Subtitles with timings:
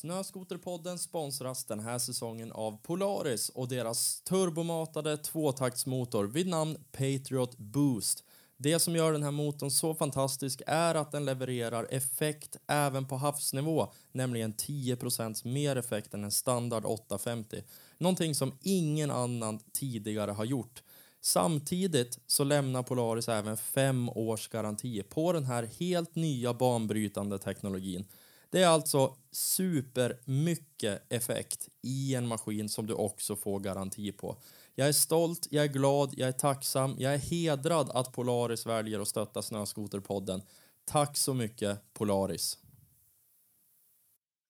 [0.00, 8.24] Snöskoterpodden sponsras den här säsongen av Polaris och deras turbomatade tvåtaktsmotor vid namn Patriot Boost.
[8.56, 13.16] Det som gör den här motorn så fantastisk är att den levererar effekt även på
[13.16, 17.62] havsnivå, nämligen 10% mer effekt än en standard 850.
[17.98, 20.82] Någonting som ingen annan tidigare har gjort.
[21.20, 28.06] Samtidigt så lämnar Polaris även fem års garanti på den här helt nya banbrytande teknologin.
[28.50, 34.42] Det är alltså supermycket effekt i en maskin som du också får garanti på.
[34.74, 39.00] Jag är stolt, jag är glad, jag är tacksam, jag är hedrad att Polaris väljer
[39.00, 40.42] att stötta Snöskoterpodden.
[40.84, 42.58] Tack så mycket Polaris.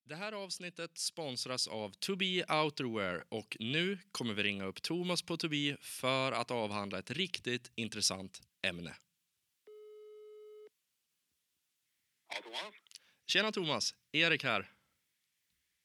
[0.05, 5.23] Det här avsnittet sponsras av To Be Outerwear och nu kommer vi ringa upp Thomas
[5.23, 8.97] på To Be för att avhandla ett riktigt intressant ämne.
[12.29, 12.80] Ja, Thomas?
[13.31, 14.73] Tjena Thomas, Erik här.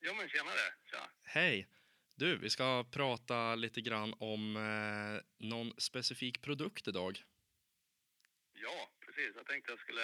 [0.02, 0.74] Jo, men tjenare.
[0.92, 1.10] Tja.
[1.24, 1.68] Hej!
[2.16, 7.24] Du, vi ska prata lite grann om eh, någon specifik produkt idag.
[8.54, 9.32] Ja, precis.
[9.36, 10.02] Jag tänkte jag skulle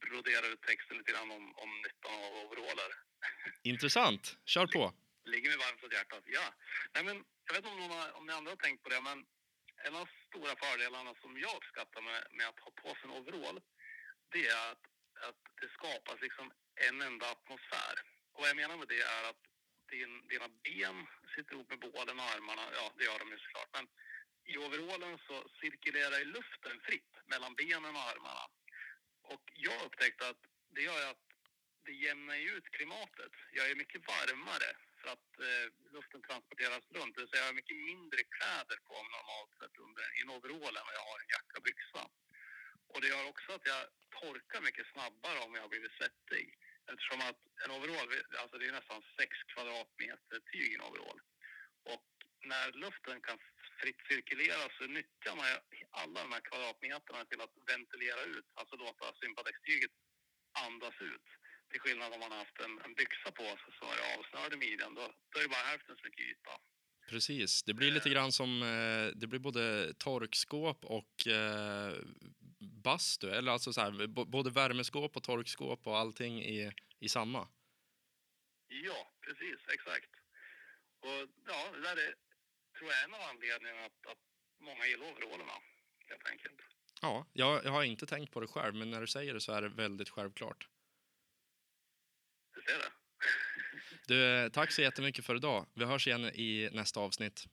[0.00, 2.90] brodera ut texten lite grann om, om nyttan av overaller.
[3.62, 4.94] Intressant, kör på.
[5.24, 6.24] Ligger mig varmt om hjärtat.
[6.26, 6.54] Ja.
[6.94, 9.26] Nej, men jag vet inte om, någon om ni andra har tänkt på det, men
[9.86, 13.16] en av de stora fördelarna som jag uppskattar med, med att ha på sig en
[13.18, 13.60] overall,
[14.32, 14.84] det är att,
[15.28, 16.52] att det skapas liksom
[16.88, 17.94] en enda atmosfär.
[18.32, 19.42] Och vad jag menar med det är att
[19.90, 22.62] din, dina ben sitter ihop med bålen och armarna.
[22.72, 23.70] Ja, det gör de ju såklart.
[23.72, 23.86] Men
[24.44, 28.46] i overallen så cirkulerar ju luften fritt mellan benen och armarna.
[29.22, 30.42] Och jag upptäckte att
[30.74, 31.24] det gör att
[31.84, 33.32] det jämnar ut klimatet.
[33.52, 37.14] Jag är mycket varmare för att eh, luften transporteras runt.
[37.14, 40.34] Det vill säga jag har mycket mindre kläder på mig normalt sett under, i en
[40.36, 42.02] overall än vad jag har en jacka och byxa.
[42.92, 43.82] Och det gör också att jag
[44.20, 46.46] torkar mycket snabbare om jag har blivit svettig.
[46.90, 48.08] Eftersom att en overall,
[48.42, 51.20] alltså det är nästan 6 kvadratmeter tyg i en overall.
[51.92, 52.06] Och
[52.50, 53.38] när luften kan
[53.80, 55.46] fritt cirkulera så nyttjar man
[55.90, 59.94] alla de här kvadratmeterna till att ventilera ut, alltså låta sympatextyget
[60.66, 61.28] andas ut.
[61.70, 64.56] Till skillnad om man har haft en, en byxa på sig som är avsnörd i
[64.56, 66.54] midjan, då, då är det bara hälften så mycket yta.
[67.08, 71.92] Precis, det blir lite grann som, eh, det blir både torkskåp och eh,
[72.64, 77.48] bastu, eller alltså så här, både värmeskåp och torkskåp och allting i, i samma.
[78.66, 80.10] Ja, precis, exakt.
[81.00, 82.14] Och ja, det där är,
[82.78, 84.18] tror jag en av anledningarna att, att
[84.60, 85.52] många gillar overallerna,
[86.08, 86.60] helt enkelt.
[87.02, 89.52] Ja, jag, jag har inte tänkt på det själv, men när du säger det så
[89.52, 90.68] är det väldigt självklart.
[92.54, 92.92] Du ser det.
[94.06, 95.66] Du, tack så jättemycket för idag.
[95.74, 97.44] Vi hörs igen i nästa avsnitt.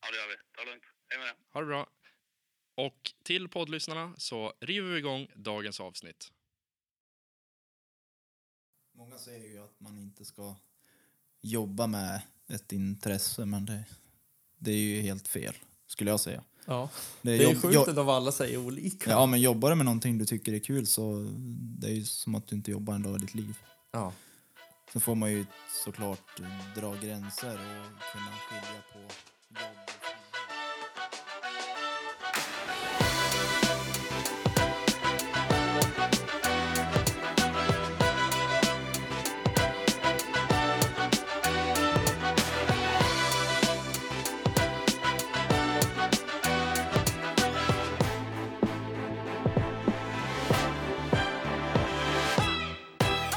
[0.00, 0.36] Ja, det gör vi.
[0.52, 0.84] Ta det lugnt.
[1.08, 1.34] Hej med det.
[1.48, 1.90] Ha det bra.
[2.74, 6.32] Och till poddlyssnarna så river vi igång dagens avsnitt.
[8.92, 10.54] Många säger ju att man inte ska
[11.40, 13.84] jobba med ett intresse, men det,
[14.58, 15.54] det är ju helt fel,
[15.86, 16.44] skulle jag säga.
[16.64, 16.90] Ja,
[17.22, 19.10] det är, det är sjukt att alla säger olika.
[19.10, 21.26] Ja, men jobbar du med någonting du tycker är kul så
[21.78, 23.56] det är ju som att du inte jobbar en dag i ditt liv.
[23.90, 24.12] Ja.
[24.92, 25.46] Sen får man ju
[25.84, 26.40] såklart
[26.76, 28.98] dra gränser och kunna skilja på
[29.48, 30.03] jobb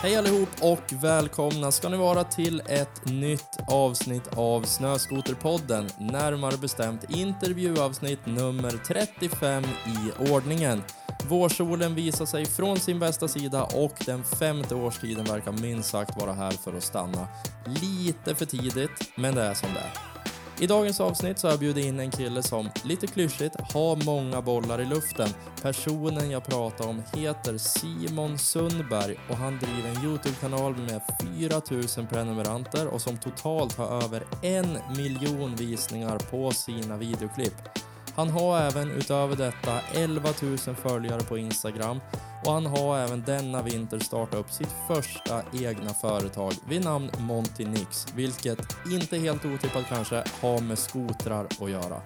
[0.07, 7.05] Hej allihop och välkomna ska ni vara till ett nytt avsnitt av Snöskoterpodden, närmare bestämt
[7.09, 10.83] intervjuavsnitt nummer 35 i ordningen.
[11.29, 16.33] Vårsolen visar sig från sin bästa sida och den femte årstiden verkar minst sagt vara
[16.33, 17.27] här för att stanna.
[17.65, 20.16] Lite för tidigt, men det är som det är.
[20.59, 24.41] I dagens avsnitt så har jag bjudit in en kille som, lite klyschigt, har många
[24.41, 25.29] bollar i luften.
[25.61, 31.01] Personen jag pratar om heter Simon Sundberg och han driver en Youtube-kanal med
[31.39, 37.86] 4000 prenumeranter och som totalt har över en miljon visningar på sina videoklipp.
[38.17, 41.99] Han har även utöver detta 11 000 följare på Instagram
[42.45, 47.65] och han har även denna vinter startat upp sitt första egna företag vid namn Monty
[47.65, 48.59] Nix, vilket
[48.91, 52.01] inte helt otippat kanske har med skotrar att göra.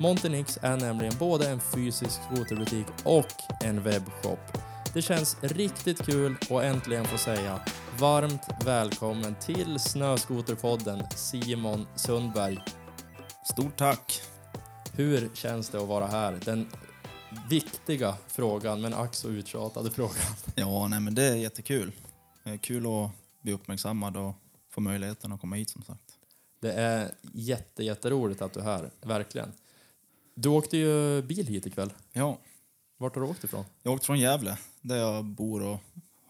[0.00, 4.40] Monty Nix är nämligen både en fysisk skoterbutik och en webbshop.
[4.94, 7.60] Det känns riktigt kul att äntligen få säga
[7.98, 12.58] varmt välkommen till Snöskoterpodden Simon Sundberg.
[13.44, 14.22] Stort tack!
[14.98, 16.40] Hur känns det att vara här?
[16.44, 16.68] Den
[17.48, 20.16] viktiga frågan, men ack så uttjatade frågan.
[20.54, 21.92] Ja, nej men det är jättekul.
[22.44, 23.10] Det är kul att
[23.42, 24.34] bli uppmärksammad och
[24.70, 26.18] få möjligheten att komma hit som sagt.
[26.60, 29.52] Det är jätte, jätteroligt att du är här, verkligen.
[30.34, 31.92] Du åkte ju bil hit ikväll.
[32.12, 32.38] Ja,
[32.96, 33.64] Vart har du åkt ifrån?
[33.82, 35.78] jag åkte från Gävle där jag bor och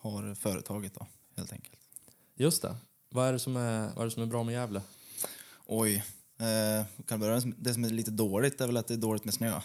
[0.00, 1.06] har företaget då,
[1.36, 1.78] helt enkelt.
[2.34, 2.76] Just det.
[3.10, 4.82] Vad är det som är, vad är, det som är bra med Gävle?
[5.66, 6.04] Oj,
[6.38, 9.24] eh, kan börja med det som är lite dåligt är väl att det är dåligt
[9.24, 9.60] med snö.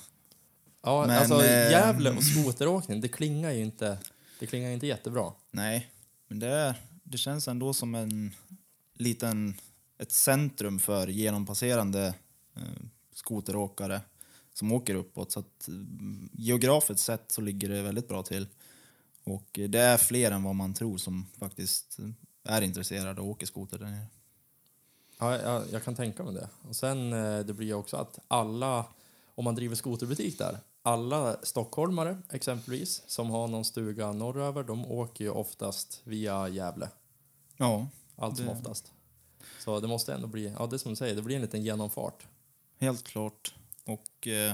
[0.81, 3.97] Ja, Men, alltså eh, Gävle och skoteråkning, det klingar ju inte,
[4.39, 5.31] det klingar inte jättebra.
[5.51, 5.89] Nej,
[6.27, 8.31] men det, är, det känns ändå som en
[8.93, 9.55] liten,
[9.97, 12.13] ett centrum för genompasserande
[12.55, 12.83] eh,
[13.13, 14.01] skoteråkare
[14.53, 15.31] som åker uppåt.
[15.31, 18.47] Så att mm, geografiskt sett så ligger det väldigt bra till.
[19.23, 23.27] Och eh, det är fler än vad man tror som faktiskt eh, är intresserade och
[23.27, 24.05] åker skoter där nere.
[25.23, 26.49] Ja, jag, jag kan tänka mig det.
[26.69, 28.85] Och sen eh, det blir ju också att alla,
[29.35, 35.23] om man driver skoterbutik där, alla stockholmare exempelvis som har någon stuga norröver, de åker
[35.25, 36.89] ju oftast via Gävle.
[37.57, 38.91] Ja, Allt som Det- oftast.
[39.59, 42.25] Så det måste ändå bli, ja det som du säger, det blir en liten genomfart.
[42.79, 43.53] helt klart.
[43.85, 44.53] Och eh,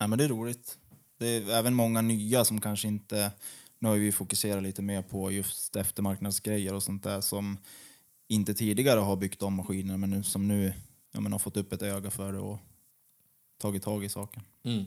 [0.00, 0.78] nej, men det är roligt.
[1.18, 3.32] Det är även många nya som kanske inte...
[3.78, 7.58] Nu har vi fokuserat lite mer på just eftermarknadsgrejer och sånt där som
[8.28, 10.72] inte tidigare har byggt om maskiner men nu, som nu
[11.12, 12.58] ja, men har fått upp ett öga för det och
[13.58, 14.42] tagit tag i saken.
[14.62, 14.84] Mm.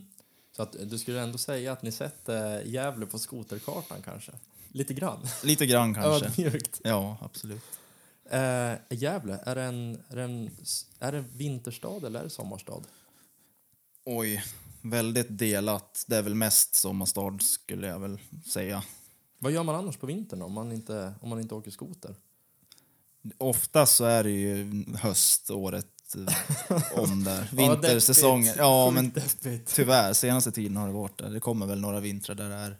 [0.51, 4.31] Så att du skulle ändå säga att ni sätter Gävle på skoterkartan kanske?
[4.71, 5.27] Lite grann.
[5.43, 6.25] Lite grann kanske.
[6.25, 6.81] Ödmjukt.
[6.83, 7.63] Ja, absolut.
[8.29, 10.49] Eh, Gävle, är det, en, är, det en,
[10.99, 12.81] är det en vinterstad eller är det sommarstad?
[14.05, 14.43] Oj,
[14.81, 16.05] väldigt delat.
[16.07, 18.83] Det är väl mest sommarstad skulle jag väl säga.
[19.39, 22.15] Vad gör man annars på vintern om man inte, om man inte åker skoter?
[23.37, 27.49] Oftast så är det ju höst året eh, om där.
[27.55, 28.53] Vintersäsongen.
[28.57, 29.11] Ja, men
[29.65, 31.29] tyvärr, senaste tiden har det varit det.
[31.29, 32.77] Det kommer väl några vintrar där det är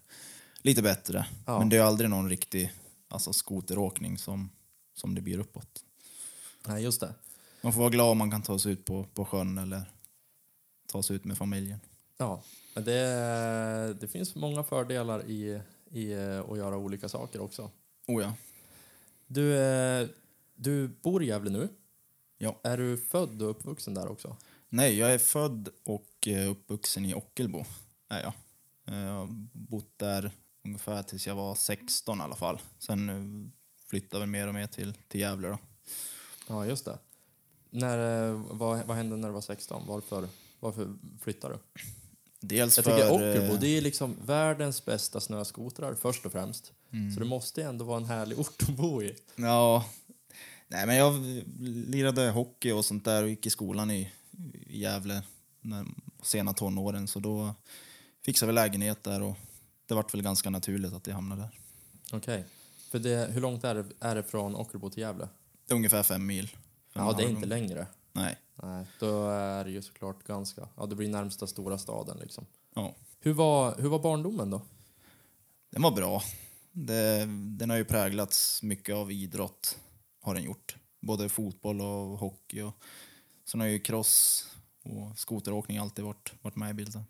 [0.62, 1.26] lite bättre.
[1.46, 1.60] Ja.
[1.60, 2.74] Men det är aldrig någon riktig
[3.08, 4.50] alltså, skoteråkning som,
[4.96, 5.84] som det blir uppåt.
[6.68, 7.14] Nej, just det.
[7.62, 9.82] Man får vara glad om man kan ta sig ut på, på sjön eller
[10.88, 11.80] ta sig ut med familjen.
[12.18, 12.42] Ja,
[12.74, 15.62] men det, det finns många fördelar i,
[15.92, 16.14] i
[16.50, 17.72] att göra olika saker också.
[18.08, 18.34] Oh ja.
[19.28, 20.08] Du, eh,
[20.58, 21.70] du bor i Gävle nu.
[22.38, 22.60] Ja.
[22.64, 24.38] Är du född och uppvuxen där också?
[24.70, 27.66] Nej, jag är född och eh, uppvuxen i Ockelbo.
[28.10, 28.34] Är jag.
[28.88, 30.32] Eh, Jag har bott där
[30.66, 32.60] ungefär tills jag var 16 i alla fall.
[32.80, 33.50] Sen eh,
[33.90, 35.58] flyttade vi mer och mer till, till Gävle då.
[36.48, 36.98] Ja, just det.
[37.70, 39.84] När, vad, vad hände när du var 16?
[39.88, 40.28] Varför,
[40.60, 41.82] varför flyttade du?
[42.40, 42.96] Dels Jag för...
[42.96, 46.74] tycker Ockelbo, det är liksom världens bästa snöskotrar först och främst.
[46.92, 47.12] mm.
[47.14, 49.16] Så det måste ju ändå vara en härlig ort att bo i.
[49.36, 49.86] Ja,
[50.68, 51.14] nej men jag
[51.60, 54.12] lirade hockey och sånt där och gick i skolan i,
[54.68, 55.24] i Gävle
[55.62, 55.86] när,
[56.22, 57.56] sena tonåren så då
[58.26, 59.36] fixade vi lägenhet där och
[59.86, 61.60] det vart väl ganska naturligt att jag hamnade där.
[62.18, 62.46] Okej.
[62.92, 65.30] För det, hur långt är det, är det från Ockelbo till Gävle?
[65.70, 66.48] Ungefär fem mil.
[66.48, 67.88] Fem Ja, det är inte längre.
[68.12, 70.68] Nej, Nej, då är det ju såklart ganska...
[70.78, 72.46] Ja, det blir närmsta stora staden liksom.
[72.76, 72.96] ja.
[73.20, 74.62] Hur var, hur var barndomen då?
[75.70, 76.22] Den var bra.
[76.72, 77.26] Det,
[77.58, 79.78] den har ju präglats mycket av idrott,
[80.28, 80.76] har den gjort.
[81.00, 82.62] Både fotboll och hockey.
[82.62, 82.74] Och,
[83.46, 84.46] sen har ju cross
[84.84, 87.04] och skoteråkning alltid varit, varit med i bilden.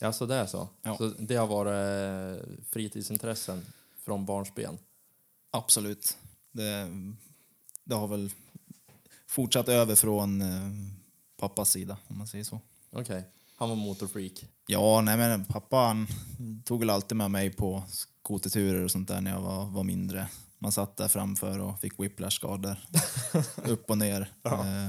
[0.00, 0.68] Ja, så det är så?
[0.82, 0.96] Ja.
[0.96, 3.66] Så det har varit eh, fritidsintressen
[4.04, 4.78] från barnsben?
[5.50, 6.18] Absolut.
[6.52, 6.88] Det,
[7.84, 8.30] det har väl
[9.26, 10.70] fortsatt över från eh,
[11.36, 12.60] pappas sida, om man säger så.
[12.92, 13.24] Okej.
[13.56, 14.46] Han var motorfreak?
[14.66, 16.06] Ja, nej men pappa han
[16.64, 20.28] tog väl alltid med mig på skoterturer och sånt där när jag var, var mindre.
[20.62, 22.76] Man satt där framför och fick whiplash-skador.
[23.64, 24.32] upp och ner.
[24.42, 24.66] Ja.
[24.66, 24.88] Eh,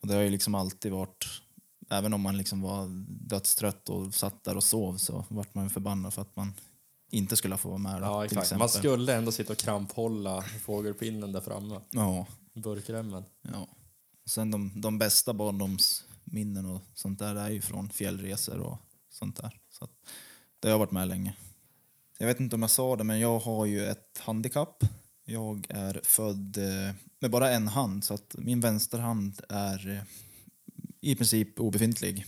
[0.00, 1.26] och det har ju liksom alltid varit,
[1.90, 2.88] även om man liksom var
[3.28, 6.54] dödstrött och satt där och sov så vart man förbannad för att man
[7.10, 8.02] inte skulle få vara med.
[8.02, 8.58] Då, Ja, exakt.
[8.58, 11.80] Man skulle ändå sitta och kramphålla fågelpinnen där framme.
[11.90, 13.24] Ja, Burkremmen.
[13.52, 13.68] ja.
[14.26, 18.78] Sen de, de bästa barndomsminnen och sånt där är ju från fjällresor och
[19.10, 19.60] sånt där.
[19.70, 19.88] Så
[20.60, 21.36] det har jag varit med länge.
[22.18, 24.84] Jag vet inte om jag sa det, men jag har ju ett handikapp.
[25.24, 30.02] Jag är född eh, med bara en hand, så att min vänsterhand är eh,
[31.00, 32.26] i princip obefintlig.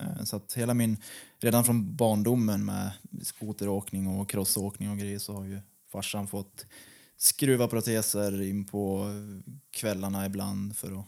[0.00, 0.96] Eh, så att hela min,
[1.38, 2.90] redan från barndomen med
[3.22, 5.60] skoteråkning och crossåkning och grejer så har ju
[5.92, 6.66] farsan fått
[7.16, 9.06] skruva proteser in på
[9.70, 11.06] kvällarna ibland för att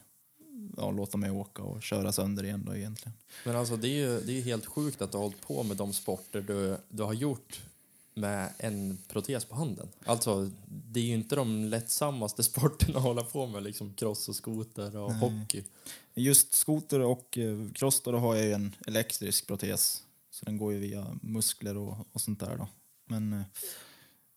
[0.76, 3.12] ja, låta mig åka och köra sönder igen då egentligen.
[3.44, 5.76] Men alltså det är ju det är helt sjukt att du har hållit på med
[5.76, 7.60] de sporter du, du har gjort
[8.18, 9.88] med en protes på handen.
[10.04, 14.36] Alltså, det är ju inte de lättsammaste sporterna att hålla på med, liksom cross och
[14.36, 15.20] skoter och Nej.
[15.20, 15.64] hockey.
[16.14, 20.02] Just skoter och eh, cross då, då har jag ju en elektrisk protes.
[20.30, 22.68] Så den går ju via muskler och, och sånt där då.
[23.06, 23.42] Men eh,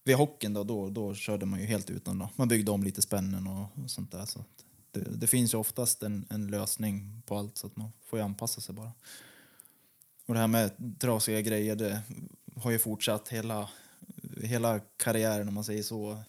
[0.04, 2.30] vid hockeyn då, då, då körde man ju helt utan då.
[2.36, 4.26] Man byggde om lite spännen och, och sånt där.
[4.26, 4.46] Så
[4.92, 8.26] det, det finns ju oftast en, en lösning på allt så att man får ju
[8.26, 8.92] anpassa sig bara.
[10.26, 12.02] Och det här med trasiga grejer, det
[12.62, 13.70] har ju fortsatt hela,
[14.42, 16.24] hela karriären om man säger så,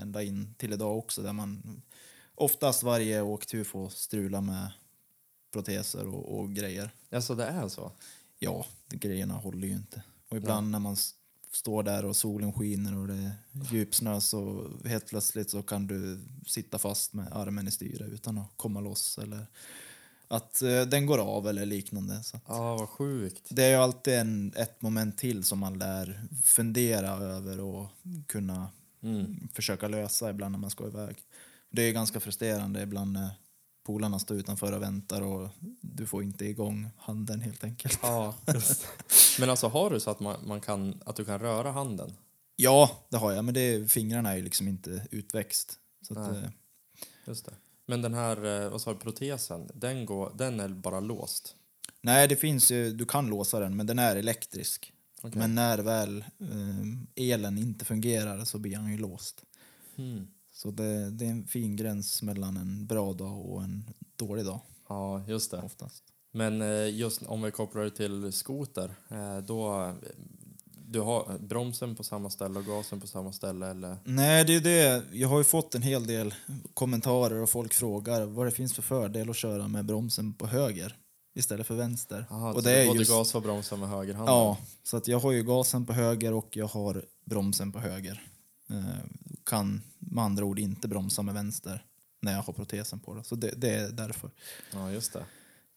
[0.00, 1.82] ända in till idag också där man
[2.34, 4.72] oftast varje åktur får strula med
[5.52, 6.90] proteser och, och grejer.
[7.10, 7.92] Alltså det är så?
[8.38, 10.02] Ja, grejerna håller ju inte.
[10.28, 10.96] Och ibland när man
[11.52, 13.32] står där och solen skiner och det är
[13.70, 18.50] djupsnö så helt plötsligt så kan du sitta fast med armen i styret utan att
[18.56, 19.46] komma loss eller
[20.30, 22.22] att eh, den går av eller liknande.
[22.22, 23.46] Så Ja, vad sjukt.
[23.50, 27.86] det är ju alltid en, ett moment till som man lär fundera över och
[28.26, 28.68] kunna
[29.02, 29.48] Mm.
[29.54, 31.16] försöka lösa ibland när man ska iväg.
[31.70, 33.30] Det är ganska frustrerande ibland när
[33.86, 35.48] polarna står utanför och väntar och
[35.80, 37.98] du får inte igång handen helt enkelt.
[38.02, 38.34] Ja.
[39.40, 42.12] Men alltså har du så att, man, man kan, att du kan röra handen?
[42.56, 45.78] Ja, det har jag, men det, fingrarna är ju liksom inte utväxt.
[46.08, 46.50] Så att, eh,
[47.26, 47.52] Just det.
[47.90, 51.56] Men den här, eh, vad sa du, protesen, den, går, den är bara låst?
[52.02, 54.92] nej, det finns ju, du kan låsa den, men den är elektrisk.
[55.22, 55.38] Okej.
[55.38, 59.44] Men när väl eh, elen inte fungerar så blir han ju låst.
[59.96, 60.26] Mm.
[60.52, 63.84] Så det, det är en fin gräns mellan en bra dag och en
[64.16, 65.62] dålig dag Ja, just det.
[65.62, 66.04] oftast.
[66.32, 68.94] Men eh, just om vi kopplar det till skoter,
[69.46, 69.94] då...
[70.92, 73.96] Du har bromsen på samma ställe och gasen på samma ställe, eller?
[74.04, 75.04] Nej, det är det.
[75.12, 76.34] Jag har ju fått en hel del
[76.74, 80.96] kommentarer och folk frågar vad det finns för fördel att köra med bromsen på höger
[81.34, 82.26] istället för vänster.
[82.30, 84.34] Aha, och det är både just, gas och bromsar med högerhanden?
[84.34, 88.22] Ja, så att jag har ju gasen på höger och jag har bromsen på höger.
[88.70, 88.84] Eh,
[89.44, 91.84] kan med andra ord inte bromsa med vänster
[92.20, 93.14] när jag har protesen på.
[93.14, 93.24] Det.
[93.24, 94.30] Så det, det är därför.
[94.72, 95.24] Ja, just det.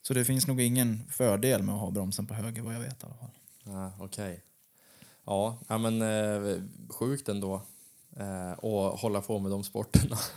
[0.02, 3.04] Så det finns nog ingen fördel med att ha bromsen på höger vad jag vet
[3.04, 3.32] i alla fall.
[3.64, 4.44] Ja, Okej.
[5.26, 7.62] Ja, ja, men eh, sjukt ändå
[8.16, 10.18] eh, att hålla på med de sporterna.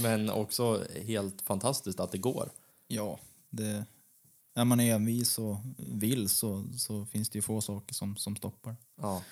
[0.00, 2.50] Men också helt fantastiskt att det går.
[2.88, 3.18] Ja,
[3.50, 3.84] det,
[4.54, 8.76] är man envis och vill så, så finns det ju få saker som, som stoppar.
[9.00, 9.22] Ja.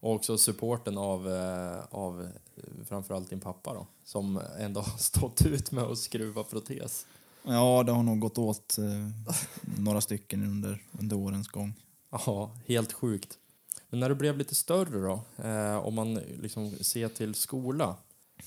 [0.00, 2.28] Och också supporten av, eh, av
[2.88, 7.06] framförallt din pappa då, som ändå har stått ut med att skruva protes.
[7.42, 9.08] Ja, det har nog gått åt eh,
[9.78, 11.74] några stycken under, under årens gång.
[12.10, 13.38] Ja, helt sjukt.
[13.92, 17.96] Men när du blev lite större då, eh, om man liksom ser till skola,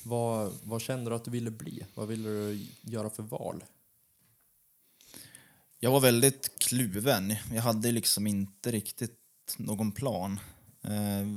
[0.04, 1.86] vad, vad kände du att du ville bli?
[1.94, 3.64] Vad ville du göra för val?
[5.80, 7.36] Jag var väldigt kluven.
[7.54, 9.20] Jag hade liksom inte riktigt
[9.58, 10.40] någon plan.
[10.82, 11.28] Eh,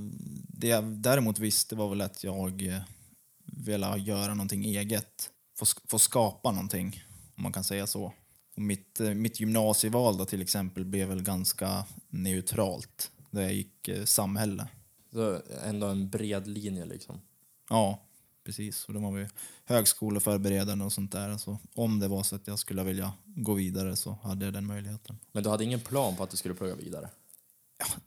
[0.49, 2.81] det jag däremot visste var väl att jag eh,
[3.45, 5.31] ville göra någonting eget.
[5.59, 7.05] Få, få skapa någonting,
[7.37, 8.13] om man kan säga så.
[8.57, 13.11] Och mitt, eh, mitt gymnasieval då till exempel blev väl ganska neutralt.
[13.31, 14.69] Där jag gick eh, samhälle.
[15.13, 17.21] Så ändå en bred linje liksom.
[17.69, 18.03] Ja,
[18.45, 18.85] precis.
[18.85, 19.29] Och de var vi
[19.65, 21.37] högskoleförberedande och sånt där.
[21.37, 24.67] Så om det var så att jag skulle vilja gå vidare så hade jag den
[24.67, 25.19] möjligheten.
[25.33, 27.11] Men du hade ingen plan på att du skulle plugga vidare?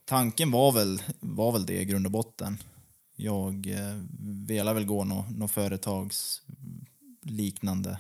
[0.06, 2.58] Tanken var väl, var väl det i grund och botten.
[3.16, 4.02] Jag eh,
[4.48, 8.00] ville väl gå någon nå företagsliknande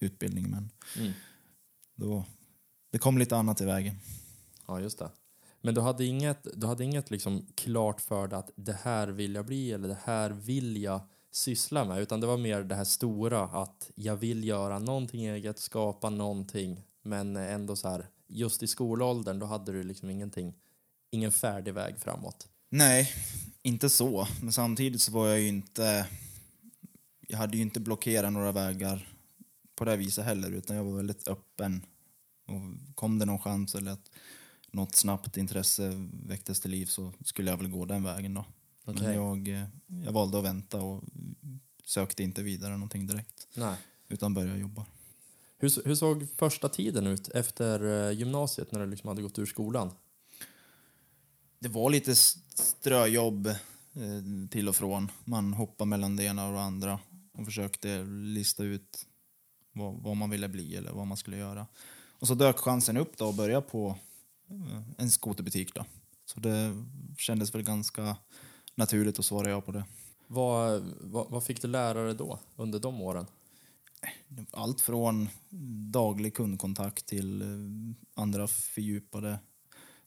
[0.00, 1.12] utbildning men Mm.
[1.94, 2.24] då,
[2.92, 3.96] det kom lite annat i vägen.
[4.66, 5.10] Ja, just det.
[5.60, 9.34] Men du hade inget, du hade inget liksom klart för dig att det här vill
[9.34, 11.00] jag bli eller det här vill jag
[11.32, 15.58] syssla med, utan det var mer det här stora att jag vill göra någonting eget,
[15.58, 20.54] skapa någonting, men ändå så här, just i skolåldern, då hade du liksom ingenting,
[21.10, 22.48] ingen färdig väg framåt.
[22.68, 23.12] Nej,
[23.62, 24.26] inte så.
[24.42, 26.06] Men samtidigt så var jag ju inte...
[27.28, 29.08] Jag hade ju inte blockerat några vägar
[29.76, 31.86] på det viset heller utan jag var väldigt öppen.
[32.46, 34.09] Och kom det någon chans eller att
[34.70, 38.44] något snabbt intresse väcktes till liv så skulle jag väl gå den vägen då.
[38.84, 39.02] Okej.
[39.02, 39.66] Men jag, eh,
[40.04, 41.04] jag valde att vänta och
[41.84, 43.76] sökte inte vidare någonting direkt Nej.
[44.08, 44.86] utan började jobba.
[45.58, 49.46] Hur, hur såg första tiden ut efter eh, gymnasiet när du liksom hade gått ur
[49.46, 49.90] skolan?
[51.58, 53.56] Det var lite ströjobb eh,
[54.50, 55.10] till och från.
[55.24, 57.00] Man hoppade mellan det ena och det andra
[57.32, 59.06] och försökte lista ut
[59.72, 61.66] vad, vad man ville bli eller vad man skulle göra.
[62.18, 63.98] Och så dök chansen upp då och börja på
[64.96, 65.84] en skoterbutik då.
[66.24, 66.84] Så det
[67.18, 68.16] kändes väl ganska
[68.74, 69.84] naturligt att svara ja på det.
[70.26, 73.26] Vad, vad, vad fick du lära dig då, under de åren?
[74.50, 75.28] Allt från
[75.90, 79.38] daglig kundkontakt till eh, andra fördjupade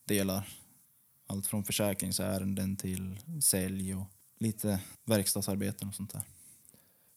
[0.05, 0.49] delar.
[1.27, 4.05] Allt från försäkringsärenden till sälj och
[4.39, 6.21] lite verkstadsarbeten och sånt där.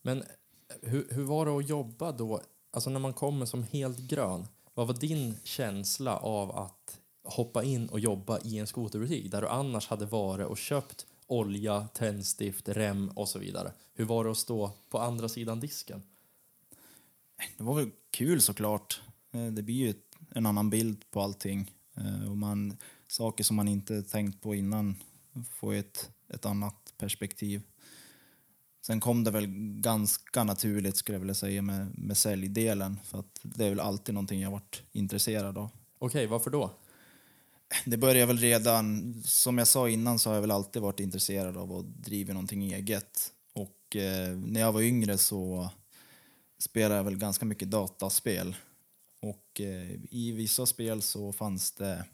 [0.03, 0.23] Men
[0.83, 2.41] hur, hur var det att jobba då,
[2.71, 4.47] alltså när man kommer som helt grön?
[4.75, 9.49] Vad var din känsla av att hoppa in och jobba i en skoterbutik där du
[9.49, 13.73] annars hade varit och köpt olja, tändstift, rem och så vidare.
[13.95, 16.03] Hur var det att stå på andra sidan disken?
[17.59, 19.01] Det var väl kul såklart.
[19.33, 19.95] Eh, Det blir ju
[20.31, 21.73] en annan bild på allting.
[21.97, 22.77] Eh, Och man,
[23.09, 24.97] saker som man inte tänkt på innan
[25.51, 27.63] får ett, ett annat perspektiv.
[28.87, 29.47] Sen kom det väl
[29.81, 32.99] ganska naturligt skulle jag vilja säga med, med säljdelen.
[33.05, 35.71] För att det är väl alltid någonting jag varit intresserad av.
[35.99, 36.71] Okej, varför då?
[37.85, 41.57] Det börjar väl redan, som jag sa innan så har jag väl alltid varit intresserad
[41.57, 43.33] av att driva någonting eget.
[43.53, 45.71] Och eh, när jag var yngre så
[46.59, 48.57] spelade jag väl ganska mycket dataspel.
[49.21, 52.05] Och eh, i vissa spel så fanns det,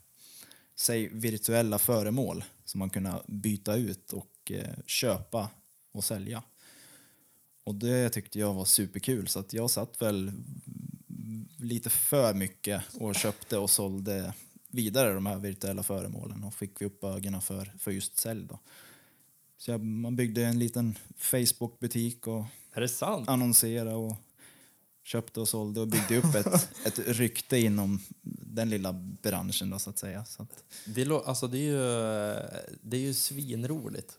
[0.75, 5.49] säg virtuella föremål som man kunde byta ut och eh, köpa
[5.91, 6.43] och sälja.
[7.63, 10.31] Och det tyckte jag var superkul så att jag satt väl
[11.57, 14.33] lite för mycket och köpte och sålde
[14.73, 18.45] vidare de här virtuella föremålen och fick vi upp ögonen för, för just sälj.
[18.49, 18.59] Då.
[19.57, 22.45] Så jag, man byggde en liten Facebook-butik och
[23.27, 24.15] annonserade och
[25.03, 29.89] köpte och sålde och byggde upp ett, ett rykte inom den lilla branschen då så
[29.89, 30.25] att säga.
[30.25, 31.77] Så att, Det, alltså, det, är ju,
[32.81, 34.17] det är ju svinroligt.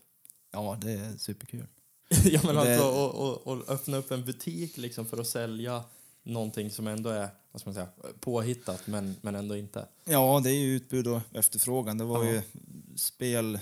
[0.52, 1.66] ja, det är superkul.
[2.24, 5.84] ja, men Det- alltså, och, och, och öppna upp en butik liksom för att sälja
[6.24, 7.88] någonting som ändå är vad ska man säga,
[8.20, 9.88] påhittat, men, men ändå inte.
[10.04, 11.98] Ja, det är ju utbud och efterfrågan.
[11.98, 12.30] Det var Ja.
[12.32, 12.42] ju
[12.96, 13.58] spel,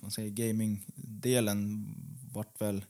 [0.00, 1.86] man säger gaming-delen
[2.32, 2.84] vart väl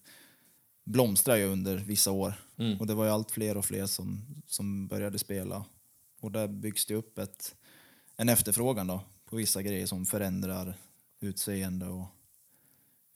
[0.84, 2.34] blomstrade ju under vissa år.
[2.56, 2.80] Mm.
[2.80, 5.64] Och det var ju allt fler och fler som, som började spela.
[6.20, 7.54] Och där byggs det upp ett,
[8.16, 10.74] en efterfrågan då på vissa grejer som förändrar
[11.20, 12.04] utseende och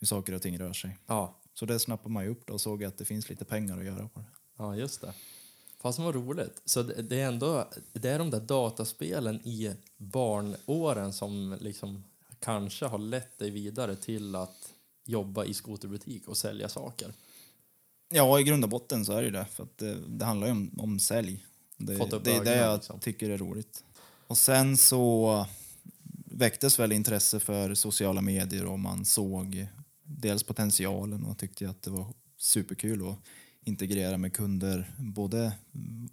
[0.01, 0.99] hur saker och ting rör sig.
[1.07, 3.79] Ja, Så det snappade man ju upp då och såg att det finns lite pengar
[3.79, 4.27] att göra på det.
[4.57, 5.13] ja, just det.
[5.85, 6.63] Fast vad roligt.
[6.65, 12.05] Så det, det är ändå det är de där dataspelen i barnåren som liksom
[12.41, 14.73] kanske har lett dig vidare till att
[15.05, 17.13] jobba i skoterbutik och sälja saker.
[18.09, 19.45] Ja, i grund och botten så är det det.
[19.45, 21.47] För att det, det handlar ju om, om sälj.
[21.77, 21.95] Det,
[22.25, 23.01] det är det jag liksom.
[23.01, 23.85] tycker är roligt.
[24.27, 25.47] Och sen så
[26.25, 29.67] väcktes väl intresse för sociala medier och man såg
[30.03, 32.07] dels potentialen och tyckte att det var
[32.39, 33.19] superkul att
[33.65, 35.53] integrera med kunder både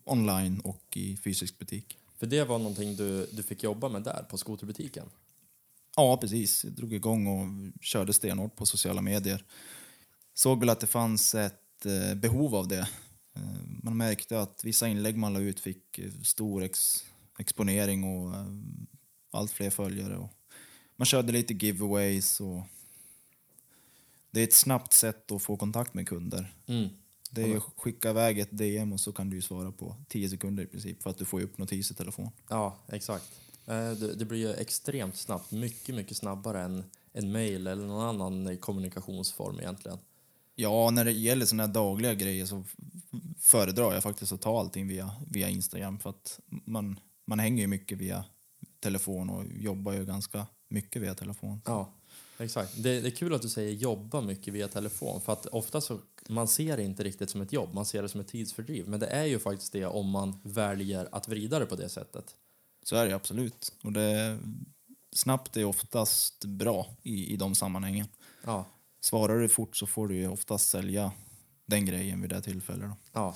[0.03, 1.97] online och i fysisk butik.
[2.17, 5.05] För det var någonting du, du fick jobba med där på skoterbutiken.
[5.95, 6.63] Ja, precis.
[6.63, 9.43] Jag drog igång och körde stenhårt på sociala medier.
[10.33, 12.87] Såg väl att det fanns ett eh, behov av det.
[13.35, 13.41] Eh,
[13.83, 17.05] man märkte att vissa inlägg man la ut fick eh, stor ex
[17.39, 18.35] exponering och
[19.31, 20.17] allt fler följare.
[20.17, 20.29] Och
[20.95, 22.61] man körde lite giveaways och
[24.31, 26.53] det är ett snabbt sätt att få kontakt med kunder.
[26.67, 26.89] Mm.
[27.33, 30.63] Det är att skicka iväg ett DM och så kan du svara på 10 sekunder
[30.63, 32.29] i princip för att du får ju upp notis i telefon.
[32.49, 33.25] Ja, exakt.
[33.65, 38.21] Eh, Det, det blir ju extremt snabbt, mycket, mycket snabbare än en mail eller någon
[38.21, 39.97] annan kommunikationsform egentligen.
[40.55, 42.63] Ja, när det gäller såna här dagliga grejer så
[43.39, 47.67] föredrar jag faktiskt att ta allting via, via Instagram för att man, man hänger ju
[47.67, 48.25] mycket via
[48.79, 51.61] telefon och jobbar ju ganska mycket via telefon.
[51.65, 51.93] Ja,
[52.41, 52.83] exakt.
[52.83, 55.99] Det, det är kul att du säger jobba mycket via telefon för att ofta så
[56.29, 58.87] man ser det inte riktigt som ett jobb, man ser det som ett tidsfördriv.
[58.87, 62.35] Men det är ju faktiskt det om man väljer att vrida det på det sättet.
[62.83, 63.73] Så är det absolut.
[63.83, 64.39] Och det,
[65.15, 68.07] snabbt är oftast bra i, i de sammanhangen.
[68.43, 68.65] Ja,
[69.03, 71.11] Svarar du fort så får du ju oftast sälja
[71.65, 72.89] den grejen vid det tillfället.
[72.89, 72.95] Då.
[73.13, 73.35] ja,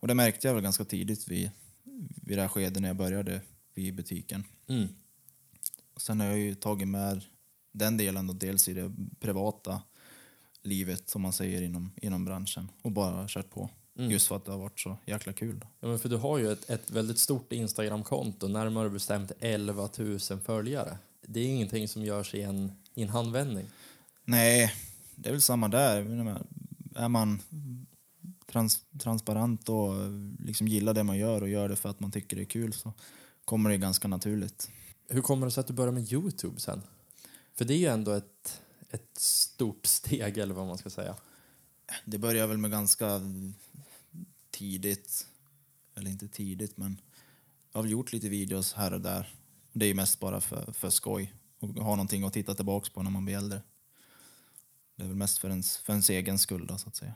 [0.00, 1.50] Och det märkte jag väl ganska tidigt vid,
[2.22, 3.40] vid det här skedet när jag började
[3.74, 4.44] vid butiken.
[4.68, 4.88] mm.
[5.94, 7.24] Och sen har jag ju tagit med
[7.78, 9.82] den delen då, dels i det privata
[10.62, 13.70] livet som man säger inom, inom branschen och bara kört på.
[13.98, 14.10] Mm.
[14.10, 15.58] Just för att det har varit så jäkla kul.
[15.58, 15.66] Då.
[15.80, 20.18] ja men för du har ju ett, ett väldigt stort Instagramkonto, närmare bestämt 11 000
[20.18, 20.98] följare.
[21.26, 23.66] Det är ingenting som görs i en, i en handvändning.
[24.24, 24.74] Nej,
[25.14, 25.96] det är väl samma där.
[26.94, 27.40] Är man
[28.46, 29.94] trans, transparent och
[30.38, 32.72] liksom gillar det man gör och gör det för att man tycker det är kul
[32.72, 32.92] så
[33.44, 34.70] kommer det ganska naturligt.
[35.08, 36.82] Hur kommer det sig att du började med Youtube sen?
[37.58, 41.16] För det är ju ändå ett, ett stort steg, eller vad man ska säga.
[42.04, 43.20] Det började väl med ganska
[44.50, 45.26] tidigt,
[45.94, 47.00] eller inte tidigt men
[47.72, 49.34] jag har gjort lite videos här och där.
[49.72, 53.02] Det är ju mest bara för, för skoj och ha någonting att titta tillbaks på
[53.02, 53.62] när man blir äldre.
[54.96, 57.14] Det är väl mest för ens, för ens egen skull då, så att säga.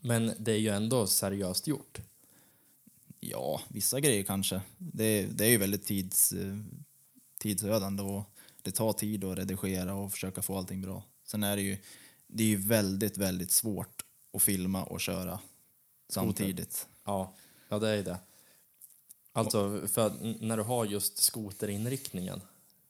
[0.00, 2.00] Men det är ju ändå seriöst gjort.
[3.20, 4.60] Ja, vissa grejer kanske.
[4.76, 6.58] Det, det är ju väldigt tids, eh,
[7.38, 8.34] tidsödande och
[8.68, 11.04] det tar tid att redigera och försöka få allting bra.
[11.24, 11.78] Sen är det ju,
[12.26, 15.40] det är ju väldigt, väldigt svårt att filma och köra
[16.08, 16.88] samtidigt.
[17.04, 17.34] Ja,
[17.68, 18.18] ja det är det.
[19.32, 20.12] Alltså, för
[20.44, 22.40] när du har just skoterinriktningen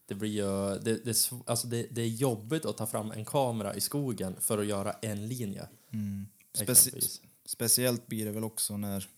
[0.07, 3.75] Det blir ju, det, det, alltså det, det är jobbigt att ta fram en kamera
[3.75, 5.69] i skogen för att göra en linje.
[5.91, 6.27] Mm.
[6.55, 7.21] Speci- exempelvis.
[7.47, 9.09] speciellt blir det väl också när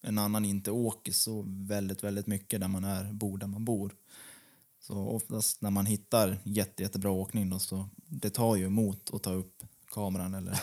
[0.00, 3.94] en annan inte åker så väldigt, väldigt mycket där man är, bor där man bor.
[4.86, 9.22] Så oftast när man hittar jätte, jättebra åkning då, så det tar ju emot att
[9.22, 10.60] ta upp kameran eller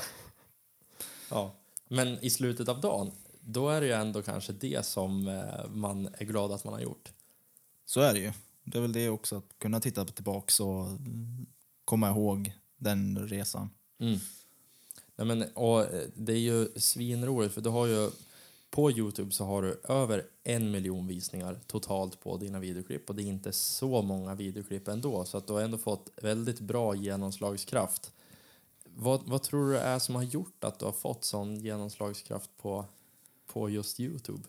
[1.29, 1.55] Ja.
[1.87, 6.09] Men i slutet av dagen, då är det ju ändå kanske det som eh, man
[6.17, 7.11] är glad att man har gjort.
[7.85, 8.31] så är det ju.
[8.63, 11.45] Det är väl det också, att kunna titta tillbaka och mm,
[11.85, 13.69] komma ihåg den resan.
[13.99, 14.19] Mm.
[15.15, 18.09] Nej, men, och eh, det är ju svinroligt för du har ju
[18.71, 23.23] på Youtube så har du över en miljon visningar totalt på dina videoklipp och det
[23.23, 28.11] är inte så många videoklipp ändå så att du har ändå fått väldigt bra genomslagskraft.
[28.83, 32.85] Vad, vad tror du är som har gjort att du har fått sån genomslagskraft på,
[33.47, 34.43] på just Youtube?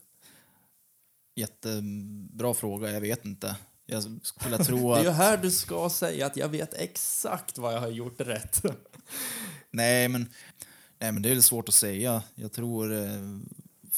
[1.35, 3.57] Jättebra fråga, jag vet inte.
[3.87, 5.17] Jag skulle tro Det är ju att...
[5.17, 8.63] här du ska säga att jag vet exakt vad jag har gjort rätt.
[9.71, 10.31] Nej men,
[10.99, 12.23] nej, men det är svårt att säga.
[12.35, 13.39] Jag tror eh,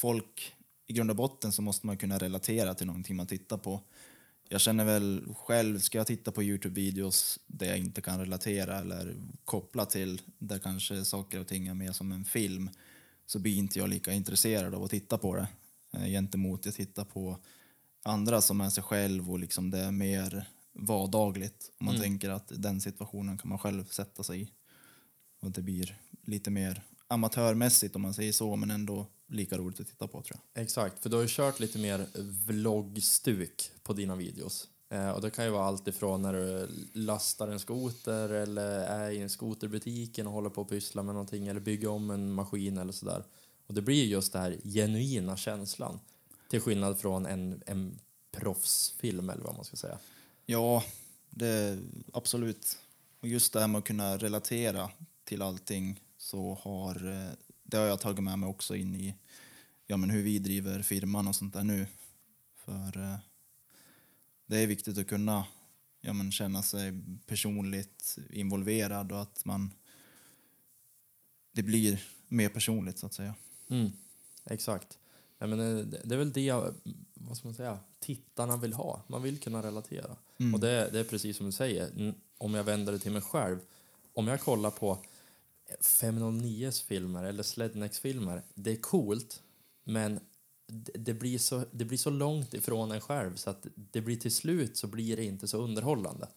[0.02, 0.54] folk,
[0.86, 3.80] i grund och botten så måste man kunna relatera till någonting man tittar på.
[4.48, 9.16] Jag känner väl själv, ska jag titta på Youtube-videos där jag inte kan relatera eller
[9.44, 12.70] koppla till, där kanske saker och ting är mer som en film,
[13.26, 15.48] så blir inte jag lika intresserad av att titta på det.
[15.92, 17.38] Eh, gentemot jag tittar på
[18.02, 21.70] andra som är sig själv och liksom det är mer vardagligt.
[21.78, 24.48] Om man tänker att den situationen kan man själv sätta sig i.
[25.40, 29.86] Och det blir lite mer amatörmässigt om man säger så, men ändå lika roligt att
[29.86, 30.62] titta på tror jag.
[30.62, 32.06] Exakt, för du har ju kört lite mer
[32.46, 34.68] vloggstuk på dina videos.
[34.92, 39.10] Eh, och det kan ju vara allt ifrån när du lastar en skoter eller är
[39.10, 42.78] i en skoterbutiken och håller på att pyssla med någonting eller bygga om en maskin
[42.78, 43.24] eller sådär.
[43.66, 46.00] Och det blir ju just den här genuina känslan.
[46.50, 47.98] Till skillnad från en, en
[48.32, 49.98] proffsfilm eller vad man ska säga.
[50.46, 50.84] Ja,
[51.30, 51.78] det
[52.12, 52.78] absolut.
[53.20, 54.90] Och just det här med att kunna relatera
[55.24, 57.32] till allting så har eh,
[57.62, 59.14] det har jag tagit med mig också in i
[59.86, 61.86] ja, men hur vi driver firman och sånt där nu.
[62.54, 63.16] För eh,
[64.46, 65.46] det är viktigt att kunna
[66.00, 66.92] ja, men känna sig
[67.26, 69.70] personligt involverad och att man
[71.52, 73.34] det blir mer personligt så att säga.
[73.68, 73.92] Mm,
[74.44, 74.98] exakt.
[75.38, 76.52] Ja, men eh, det, är väl det
[77.14, 79.02] vad ska man säga, tittarna vill ha.
[79.06, 80.16] Man vill kunna relatera.
[80.38, 80.54] Mm.
[80.54, 83.58] Och det, det är precis som du säger, om jag vänder det till mig själv.
[84.12, 84.98] Om jag kollar på
[85.80, 89.42] 509s filmer eller Slednex filmer, det är coolt,
[89.84, 90.20] men
[90.94, 94.34] det, blir så, det blir så långt ifrån en själv så att det blir till
[94.34, 96.28] slut så blir det inte så underhållande.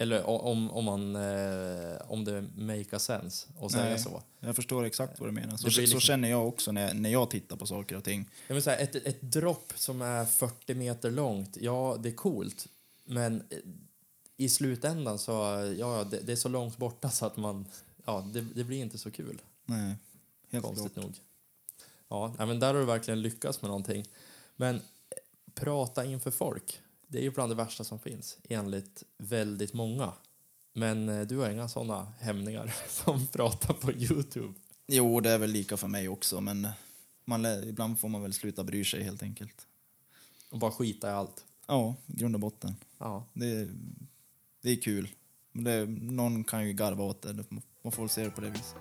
[0.00, 4.22] Eller om, om, man, eh, om det make a sense att säga så.
[4.40, 5.56] Jag förstår exakt vad du menar.
[5.56, 8.30] Så, liksom- känner jag också när, när jag tittar på saker och ting.
[8.46, 12.66] Jag vill säga, ett, ett dropp som är 40 meter långt, ja, det är coolt.
[13.04, 13.58] Men eh,
[14.36, 15.32] i slutändan så,
[15.78, 17.66] ja, det, det är så långt borta så att man,
[18.08, 19.40] ja, det, det blir inte så kul.
[19.64, 19.96] Nej,
[20.50, 21.04] helt konstigt klart.
[21.04, 21.14] nog.
[22.08, 24.04] Ja, men där har du verkligen lyckats med någonting.
[24.56, 24.80] Men eh,
[25.54, 30.12] prata inför folk, det är ju bland det värsta som finns, enligt väldigt många.
[30.72, 34.54] Men eh, du har inga sådana hämningar som pratar på Youtube.
[34.86, 36.68] Jo, det är väl lika för mig också, men
[37.24, 39.66] man, lä- ibland får man väl sluta bry sig helt enkelt.
[40.50, 41.44] Och bara skita i allt.
[41.66, 42.76] Ja, grund och botten.
[42.98, 43.68] Ja, Det,
[44.60, 45.08] det är kul.
[45.58, 47.44] Men det, någon kan ju garva åt det,
[47.82, 48.76] man får väl se det på det viset.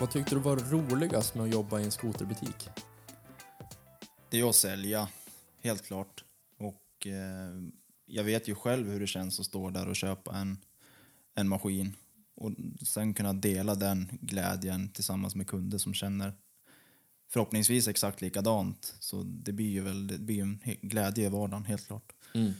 [0.00, 2.68] Vad tyckte du var roligast med att jobba i en skoterbutik?
[4.30, 5.08] Det är att sälja,
[5.62, 6.24] helt klart.
[6.58, 7.62] Och eh,
[8.06, 10.58] jag vet ju själv hur det känns att stå där och köpa en,
[11.34, 11.92] en maskin.
[12.36, 12.50] Och
[12.86, 16.34] sen kunna dela den glädjen tillsammans med kunder som känner
[17.30, 18.94] förhoppningsvis exakt likadant.
[19.00, 22.12] Så det blir ju väl det blir en glädje i vardagen, helt klart.
[22.34, 22.52] Mm.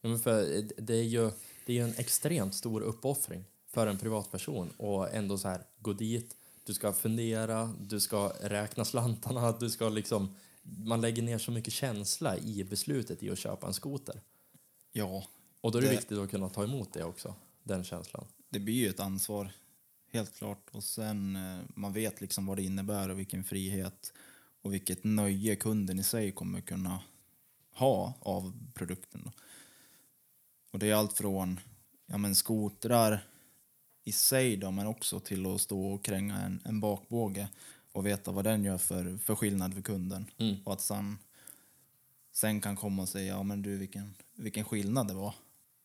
[0.00, 1.30] Ja, men för det är ju
[1.66, 6.36] det är en extremt stor uppoffring för en privatperson och ändå så här gå dit,
[6.64, 11.72] du ska fundera, du ska räkna slantarna, du ska liksom man lägger ner så mycket
[11.72, 14.20] känsla i beslutet i att köpa en skoter.
[14.92, 15.24] Ja,
[15.60, 18.24] Och då är det, Det- viktigt att kunna ta emot det också, den känslan.
[18.48, 19.52] det blir ju ett ansvar,
[20.16, 20.68] helt klart.
[20.70, 24.12] Och sen eh, man vet liksom vad det innebär och vilken frihet
[24.62, 27.00] och vilket nöje kunden i sig kommer kunna
[27.72, 29.30] ha av produkten.
[30.72, 31.60] Och det är allt från
[32.06, 33.26] ja, men skotrar
[34.04, 37.48] i sig då, men också till att stå och kränga en, en bakbåge
[37.92, 40.30] och veta vad den gör för, för skillnad för kunden.
[40.38, 40.56] Mm.
[40.64, 41.18] Och att sen,
[42.32, 45.34] sen kan komma och säga, ja men du vilken, vilken skillnad det var.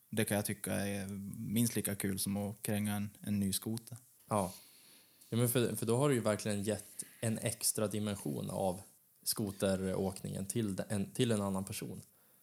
[0.09, 3.97] Det kan jag tycka är minst lika kul som att kränga en, en ny skoter.
[4.31, 4.53] Ja.
[5.29, 8.81] Ja, men för, för då har du ju verkligen gett en extra dimension av
[9.23, 12.01] skoteråkningen till, en, till en annan person.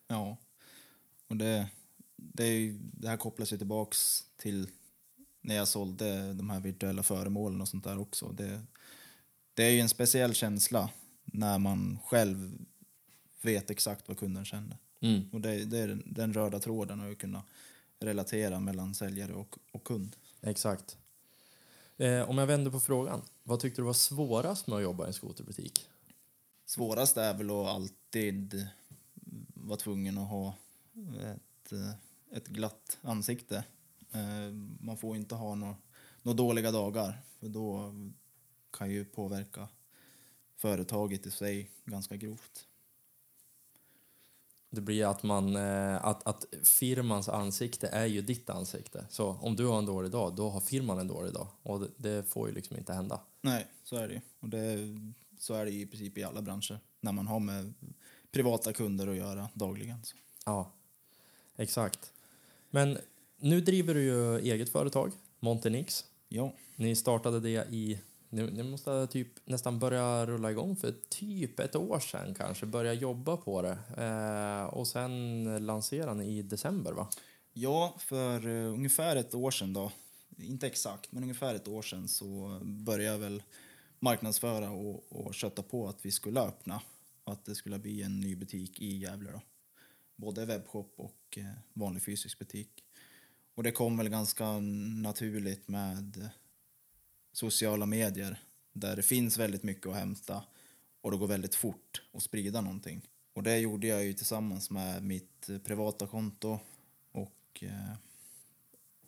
[0.08, 0.36] Ja.
[1.28, 1.68] Och det,
[2.16, 4.68] det, ju- det här kopplas ju tillbaks till
[5.40, 8.28] när jag sålde de här virtuella föremålen och sånt där också.
[8.28, 8.60] Det,
[9.54, 10.90] det är ju en speciell känsla
[11.24, 12.58] när man själv
[13.42, 14.76] vet exakt vad kunden känner.
[15.00, 15.30] Mm.
[15.32, 17.42] Och det, det är den, den röda tråden att kunna
[18.00, 20.16] relatera mellan säljare och, och kund.
[20.40, 20.98] Exakt.
[22.00, 25.06] Eh, om jag vänder på frågan, vad tyckte du var svårast med att jobba i
[25.06, 25.88] en skoterbutik?
[26.66, 28.66] Svårast är väl att alltid
[29.54, 30.54] vara tvungen att ha
[31.22, 31.72] ett,
[32.30, 33.64] ett glatt ansikte.
[34.12, 35.76] Eh, Man får inte ha några
[36.22, 37.94] några dåliga dagar, för då
[38.70, 39.68] kan ju påverka
[40.56, 42.66] företaget i sig ganska grovt.
[44.70, 49.06] Det blir att man, eh, att, att firmans ansikte är ju ditt ansikte.
[49.10, 51.46] Så om du har en dålig dag, då har firman en dålig dag.
[51.62, 53.20] Och det, det får ju liksom inte hända.
[53.40, 54.20] Nej, så är det ju.
[54.40, 54.78] Och det,
[55.38, 57.74] så är det i princip i alla branscher, när man har med
[58.32, 60.04] privata kunder att göra dagligen.
[60.04, 60.16] Så.
[60.44, 60.72] Ja,
[61.56, 62.12] exakt.
[62.70, 62.98] Men
[63.38, 66.04] nu driver du ju eget företag, Montenix.
[66.28, 68.00] Ja, Ni startade det i...
[68.30, 72.66] Ni, ni måste typ nästan börja rulla igång för typ ett år sedan kanske.
[72.66, 73.78] Börja jobba på det.
[73.96, 77.08] Eh, och sen lanserar ni i december va?
[77.52, 79.92] Ja, för uh, ungefär ett år sedan då,
[80.36, 83.42] inte exakt, men ungefär ett år sedan så började jag väl
[83.98, 86.80] marknadsföra och, och kötta på att vi skulle öppna.
[87.24, 89.40] Och att det skulle bli en ny butik i Gävle då.
[90.16, 92.84] Både webbshop och eh, vanlig fysisk butik.
[93.54, 94.58] Och det kom väl ganska
[95.02, 96.30] naturligt med
[97.38, 98.40] sociala medier
[98.72, 100.42] där det finns väldigt mycket att hämta
[101.00, 103.08] och det går väldigt fort att sprida någonting.
[103.32, 106.60] Och det gjorde jag ju tillsammans med mitt eh, privata konto
[107.12, 107.94] och eh,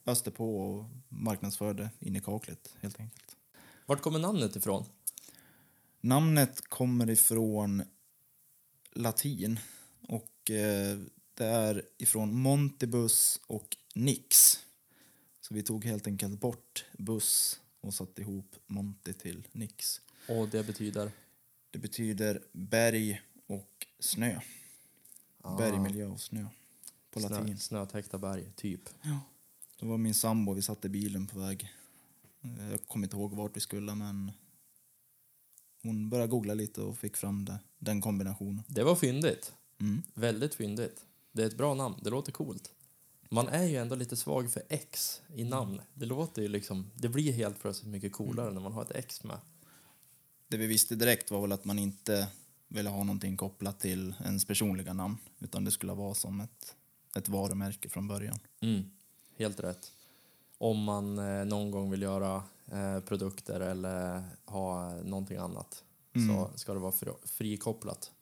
[0.06, 3.36] öste på och marknadsförde in i kaklet helt enkelt.
[3.86, 4.84] Vart kommer namnet ifrån?
[6.00, 7.82] Namnet kommer ifrån
[8.92, 9.60] latin
[10.08, 10.98] och eh,
[11.34, 14.58] det är ifrån Montibus och Nix.
[15.40, 20.00] Så vi tog helt enkelt bort buss och satte ihop Monty till Nix.
[20.28, 21.12] Och det betyder?
[21.70, 24.40] Det betyder berg och snö.
[25.40, 26.46] Ah, Bergmiljö och snö
[27.10, 27.58] på snö, latin.
[27.58, 28.88] snötäckta berg, typ.
[29.80, 31.68] Det var min sambo, vi satt i bilen på väg.
[32.70, 34.32] Jag kommer inte ihåg vart vi skulle men
[35.82, 38.62] hon började googla lite och fick fram det, den kombinationen.
[38.66, 39.52] Det var fyndigt.
[39.80, 40.02] Mm.
[40.14, 41.04] Väldigt fyndigt.
[41.32, 41.94] Det är ett bra namn.
[42.02, 42.70] Det låter coolt.
[43.32, 45.80] Man är ju ändå lite svag för X i namn.
[45.94, 46.90] Det låter ju liksom...
[46.94, 49.38] Det blir helt plötsligt mycket coolare när man har ett X med.
[50.48, 52.28] Det vi visste direkt var väl att man inte
[52.68, 56.76] ville ha någonting kopplat till ens personliga namn utan det skulle vara som ett,
[57.16, 58.38] ett varumärke från början.
[58.60, 58.90] Mm.
[59.38, 59.92] Helt rätt.
[60.58, 65.84] Om man eh, någon gång vill göra eh, produkter eller ha någonting annat
[66.28, 68.12] så ska det vara fri, frikopplat.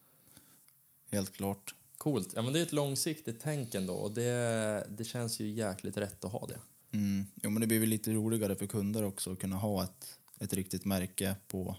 [1.11, 1.75] Helt klart.
[1.99, 2.33] Coolt.
[2.35, 6.25] Ja, men det är ett långsiktigt tänk ändå och det, det känns ju jäkligt rätt
[6.25, 6.59] att ha det.
[6.91, 7.27] Mm.
[7.43, 10.53] Jo, men det blir väl lite roligare för kunder också att kunna ha ett, ett
[10.53, 11.77] riktigt märke på,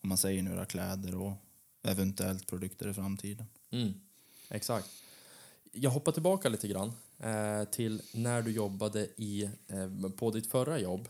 [0.00, 1.32] om man säger då, kläder och
[1.82, 3.46] eventuellt produkter i framtiden.
[3.70, 3.94] Mm,
[4.48, 4.88] exakt.
[5.72, 10.78] Jag hoppar tillbaka lite grann eh, till när du jobbade i, eh, på ditt förra
[10.78, 11.08] jobb.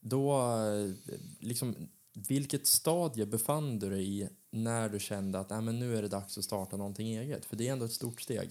[0.00, 0.90] Då, eh,
[1.38, 1.74] liksom,
[2.12, 6.08] vilket stadie befann du dig i när du kände att Nej, men nu är det
[6.08, 7.44] dags att starta någonting eget?
[7.44, 8.50] För det är ändå ett stort steg.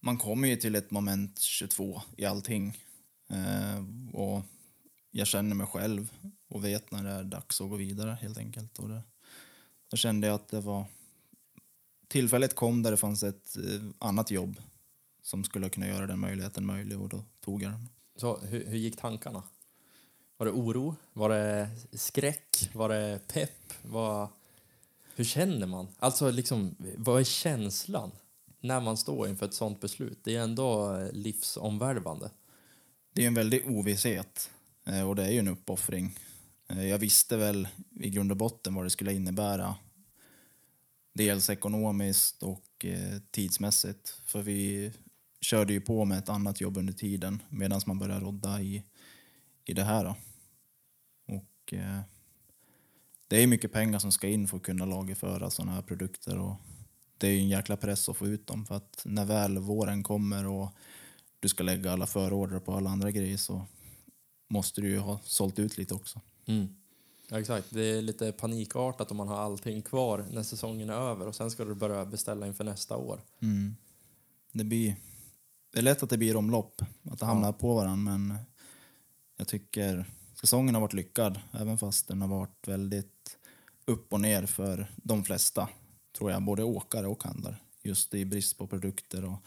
[0.00, 2.78] Man kommer ju till ett moment 22 i allting.
[3.28, 4.42] Eh, och
[5.10, 6.12] jag känner mig själv
[6.48, 8.78] och vet när det är dags att gå vidare helt enkelt.
[8.78, 9.02] Och det,
[9.90, 10.86] då kände jag att det var...
[12.08, 14.60] Tillfället kom där det fanns ett eh, annat jobb
[15.22, 17.88] som skulle kunna göra den möjligheten möjlig och då tog jag den.
[18.16, 19.42] Så hur, hur gick tankarna?
[20.36, 20.96] Var det oro?
[21.12, 22.70] Var det skräck?
[22.72, 23.72] Var det pepp?
[23.82, 24.28] Vad,
[25.16, 25.88] hur känner man?
[25.98, 28.10] Alltså, liksom, vad är känslan
[28.60, 30.18] när man står inför ett sånt beslut?
[30.24, 32.30] Det är ändå eh, livsomvälvande.
[33.12, 34.50] Det är en väldig ovisshet
[34.86, 36.18] eh, och det är ju en uppoffring.
[36.68, 37.68] Eh, jag visste väl
[38.00, 39.74] i grund och botten vad det skulle innebära.
[41.12, 42.86] Dels ekonomiskt och
[43.30, 44.20] tidsmässigt.
[44.24, 44.92] För vi
[45.40, 48.84] körde ju på med ett annat jobb under tiden medan man började rodda i,
[49.64, 50.04] i det här.
[50.04, 50.16] Då.
[51.34, 51.74] Och
[53.28, 56.38] det är mycket pengar som ska in för att kunna lagerföra sådana här produkter.
[56.38, 56.56] Och
[57.18, 60.02] det är ju en jäkla press att få ut dem för att när väl våren
[60.02, 60.68] kommer och
[61.40, 63.66] du ska lägga alla förorder på alla andra grejer så
[64.48, 66.20] måste du ju ha sålt ut lite också.
[66.46, 66.68] Mm.
[67.28, 67.66] Ja, exakt.
[67.70, 71.50] Det är lite panikartat om man har allting kvar när säsongen är över och sen
[71.50, 73.20] ska du börja beställa inför nästa år.
[73.42, 73.76] Mm.
[74.52, 74.96] Det, blir,
[75.72, 78.38] det är lätt att det blir omlopp, att det hamnar på varandra men
[79.36, 80.10] jag tycker
[80.40, 83.13] säsongen har varit lyckad, även fast den har varit väldigt
[83.84, 85.68] upp och ner för de flesta,
[86.18, 87.56] tror jag, både åkare och handlare.
[87.82, 89.38] Just i brist på produkter och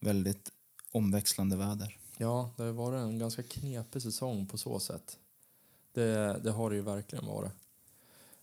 [0.00, 0.52] väldigt
[0.92, 1.98] omväxlande väder.
[2.16, 5.18] Ja, det har varit en ganska knepig säsong på så sätt.
[5.92, 7.52] Det, det har det ju verkligen varit.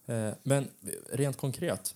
[0.06, 0.68] Eh, men
[1.12, 1.96] rent konkret,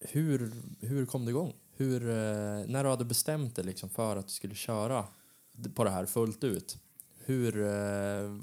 [0.00, 1.52] hur, hur kom det igång?
[1.76, 5.06] Hur, eh, när du hade bestämt dig liksom för att du skulle köra
[5.74, 6.78] på det här fullt ut,
[7.24, 8.38] hur, eh,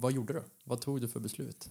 [0.00, 0.42] vad gjorde du?
[0.64, 1.70] Vad tog du för beslut?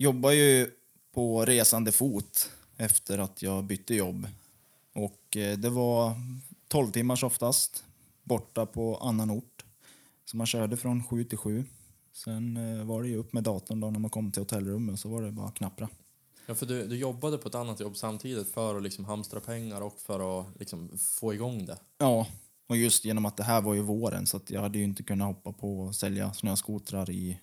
[0.00, 0.70] Jobbar ju
[1.14, 4.28] på resande fot efter att jag bytte jobb.
[4.94, 6.14] Och eh, det var
[6.68, 7.84] 12 timmars oftast,
[8.22, 9.64] borta på annan ort.
[10.24, 11.64] Så man körde från 7 till 7.
[12.12, 15.08] Sen eh, var det ju upp med datorn då när man kom till hotellrummet så
[15.08, 15.88] var det bara att knappra.
[16.46, 19.80] Ja, för du, du jobbade på ett annat jobb samtidigt för att liksom hamstra pengar
[19.80, 21.78] och för att liksom få igång det.
[21.98, 22.26] Ja,
[22.68, 25.02] och just genom att det här var ju våren så att jag hade ju inte
[25.02, 27.40] kunnat hoppa på och sälja snöskotrar i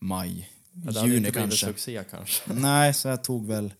[0.00, 1.66] maj, Det hade inte blivit kanske.
[1.66, 2.52] succé kanske.
[2.54, 3.74] Nej, så jag tog väl,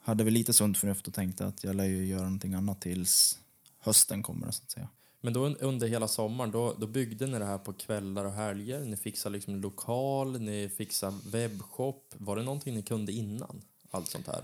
[0.00, 3.38] hade väl lite sunt förnuft och tänkte att jag lär ju göra någonting annat tills
[3.78, 4.88] hösten kommer så att säga.
[5.20, 8.32] Men då un- under hela sommaren, då, då byggde ni det här på kvällar och
[8.32, 8.80] helger.
[8.80, 12.14] Ni fixade liksom lokal, ni fixade webbshop.
[12.18, 13.62] Var det någonting ni kunde innan?
[13.90, 14.42] Allt sånt här.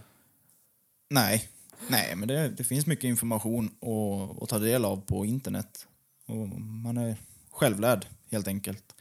[1.10, 1.48] Nej,
[1.88, 5.86] nej men det, det finns mycket information att, att ta del av på internet.
[6.26, 7.16] Och man är
[7.50, 8.94] självlärd helt enkelt.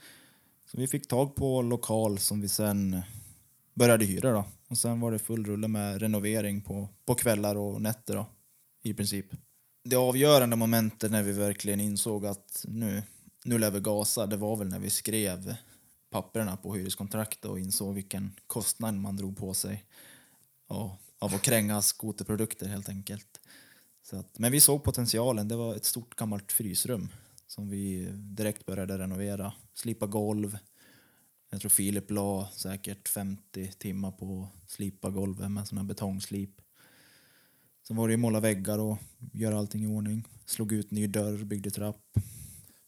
[0.74, 3.02] Så vi fick tag på lokal som vi sen
[3.74, 4.44] började hyra då.
[4.68, 8.26] Och sen var det full rulle med renovering på, på kvällar och nätter då,
[8.82, 9.26] i princip.
[9.84, 13.02] Det avgörande momentet när vi verkligen insåg att nu,
[13.44, 15.56] nu lär vi gasa, det var väl när vi skrev
[16.10, 19.84] papperna på hyreskontraktet och insåg vilken kostnad man drog på sig
[20.68, 23.40] ja, av att kränga skoterprodukter helt enkelt.
[24.02, 25.48] Så att, men vi såg potentialen.
[25.48, 27.08] Det var ett stort gammalt frysrum
[27.54, 29.52] som vi direkt började renovera.
[29.74, 30.58] Slipa golv.
[31.50, 36.50] Jag tror Filip la säkert 50 timmar på att slipa golvet med sån här betongslip.
[37.86, 38.98] Sen var det ju måla väggar och
[39.32, 40.28] göra allting i ordning.
[40.46, 42.00] Slog ut ny dörr, byggde trapp.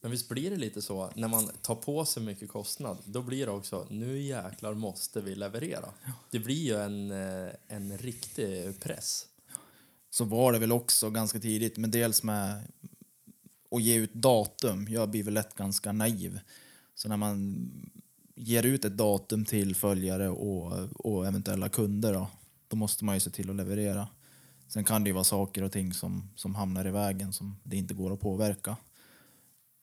[0.00, 3.46] Men visst blir det lite så, när man tar på sig mycket kostnad, då blir
[3.46, 5.88] det också, nu jäklar måste vi leverera.
[6.30, 9.26] Det blir ju en, eh, en riktig press.
[10.10, 12.62] så var det väl också ganska tidigt, men dels med
[13.70, 14.86] att ge ut datum.
[14.90, 16.40] Jag blir väl lätt ganska naiv.
[16.94, 17.70] Så när man
[18.34, 22.28] ger ut ett datum till följare och, och eventuella kunder då,
[22.68, 24.08] då måste man ju se till att leverera.
[24.68, 27.76] Sen kan det ju vara saker och ting som, som hamnar i vägen som det
[27.76, 28.76] inte går att påverka.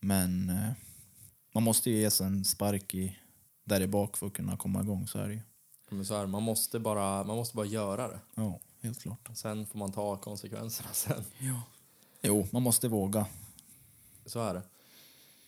[0.01, 0.71] Men eh,
[1.53, 3.17] man måste ju ge sig en spark i,
[3.63, 5.41] där i bak för att kunna komma igång, så är det ju.
[5.89, 8.19] Men så här, man, måste bara, man måste bara göra det.
[8.35, 9.29] Ja, helt klart.
[9.33, 11.23] Sen får man ta konsekvenserna sen.
[12.21, 13.25] Jo, man måste våga.
[14.25, 14.61] Så är det.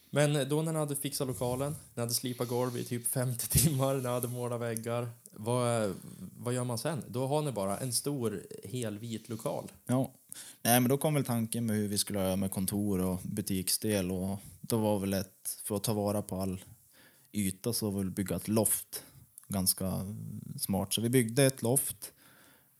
[0.10, 3.96] Men då när ni hade fixat lokalen, ni hade slipat golv i typ 50 timmar,
[3.96, 5.10] ni hade målat väggar.
[5.32, 5.96] Vad,
[6.38, 7.04] vad gör man sen?
[7.08, 9.72] Då har ni bara en stor helvit lokal.
[9.86, 10.12] Ja.
[10.62, 14.12] Nej, men då kom väl tanken med hur vi skulle göra med kontor och butiksdel
[14.12, 16.64] och då var väl ett, för att ta vara på all
[17.32, 19.04] yta så var väl bygga ett loft
[19.48, 20.16] ganska
[20.60, 20.94] smart.
[20.94, 22.14] Så vi byggde ett loft,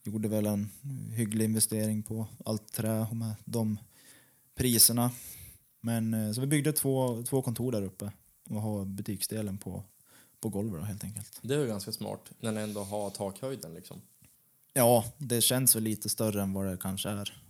[0.04, 0.72] gjorde väl en
[1.14, 3.78] hygglig investering på allt trä och med de
[4.56, 5.12] priserna.
[5.86, 8.12] Men eh, så vi byggde två, två kontor där uppe
[8.50, 9.84] och har butiksdelen på,
[10.40, 11.40] på golvet då, helt enkelt.
[11.42, 14.02] Det är ju ganska smart när ni ändå har takhöjden liksom.
[14.74, 17.42] Ja, det känns väl lite större än vad det kanske är.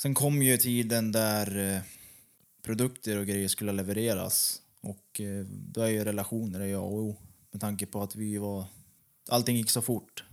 [0.00, 1.82] Sen kom ju tiden där eh,
[2.62, 4.62] produkter och grejer skulle levereras.
[4.80, 7.16] Och eh, då är ju relationer är A och O.
[7.50, 8.64] Med tanke på att vi var...
[9.28, 10.24] Allting gick så fort.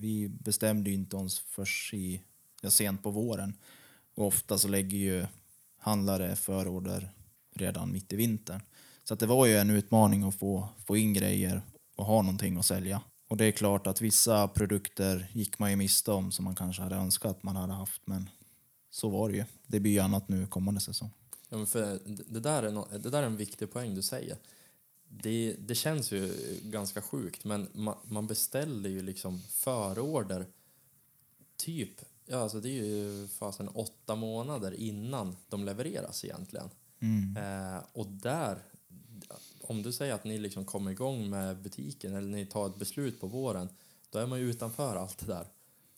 [0.00, 2.22] Vi bestämde ju inte oss först i,
[2.60, 3.54] ja, sent på våren.
[4.14, 5.26] Och ofta så lägger ju
[5.82, 7.12] handlare förorder
[7.54, 8.62] redan mitt i vintern.
[9.04, 11.62] Så att det var ju en utmaning att få, få in grejer
[11.96, 13.02] och ha någonting att sälja.
[13.28, 16.82] Och det är klart att vissa produkter gick man ju miste om som man kanske
[16.82, 18.02] hade önskat att man hade haft.
[18.04, 18.30] Men
[18.90, 19.44] så var det ju.
[19.66, 21.10] Det blir ju annat nu kommande säsong.
[21.48, 24.36] Ja, men för det, där är no, det där är en viktig poäng du säger.
[25.08, 30.46] Det, det känns ju ganska sjukt, men man, man beställer ju liksom förorder
[31.56, 36.70] typ, ja alltså det är ju fasen åtta månader innan de levereras egentligen.
[37.00, 37.36] Mm.
[37.36, 38.58] Eh, och där,
[39.60, 43.20] om du säger att ni liksom kommer igång med butiken eller ni tar ett beslut
[43.20, 43.68] på våren,
[44.10, 45.46] då är man ju utanför allt det där.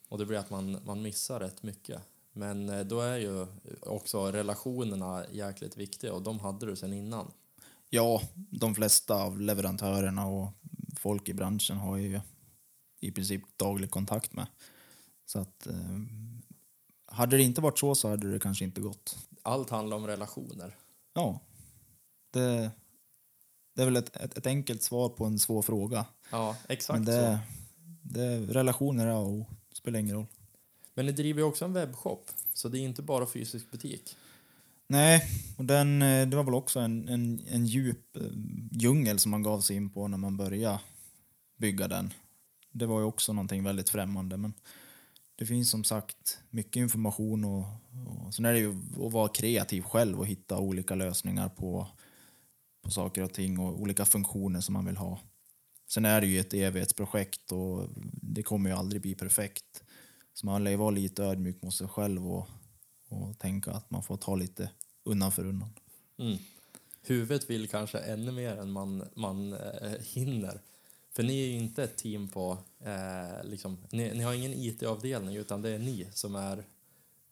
[0.09, 2.03] Och det blir att man, man missar rätt mycket.
[2.33, 3.47] Men eh, då är ju
[3.81, 7.31] också relationerna jäkligt viktiga och de hade du sen innan.
[7.91, 10.53] Ja, de flesta av leverantörerna och
[10.99, 12.21] folk i branschen har ju
[13.01, 14.47] i princip daglig kontakt med.
[15.27, 16.01] Så att eh,
[17.07, 19.19] hade det inte varit så så hade det kanske inte gått.
[19.43, 20.77] Allt handlar om relationer.
[21.15, 21.41] Ja,
[22.31, 22.71] det,
[23.75, 26.07] det är väl ett, ett, ett enkelt svar på en svår fråga.
[26.31, 27.39] Ja, exakt Men det,
[28.03, 30.27] det, relationer är A och spelar ingen roll.
[30.95, 34.17] Men ni driver ju också en webbshop, så det är inte bara fysisk butik.
[34.87, 35.23] Nej,
[35.57, 38.23] och den, eh, det var väl också en, en, en djup eh,
[38.71, 40.81] djungel som man gav sig in på när man började
[41.57, 42.13] bygga den.
[42.73, 44.37] Det var ju också någonting väldigt främmande.
[44.37, 44.55] Men
[45.37, 47.65] det finns som sagt mycket information och,
[48.27, 48.71] och sen är det ju
[49.07, 51.87] att vara kreativ själv och hitta olika lösningar på,
[52.83, 55.21] på saker och ting och olika funktioner som man vill ha.
[55.89, 57.89] Sen är det ju ett evighetsprojekt och
[58.23, 59.85] det kommer ju aldrig bli perfekt.
[60.35, 62.49] Så man lär ju vara lite ödmjuk mot sig själv och,
[63.09, 64.71] och tänka att man får ta lite
[65.05, 65.71] undan för undan.
[66.19, 66.39] Mm.
[67.03, 70.61] Huvudet vill kanske ännu mer än man, man eh, hinner.
[71.17, 75.37] För ni är ju inte ett team på, eh, liksom, ni, ni har ingen IT-avdelning
[75.37, 76.65] utan det är ni som är,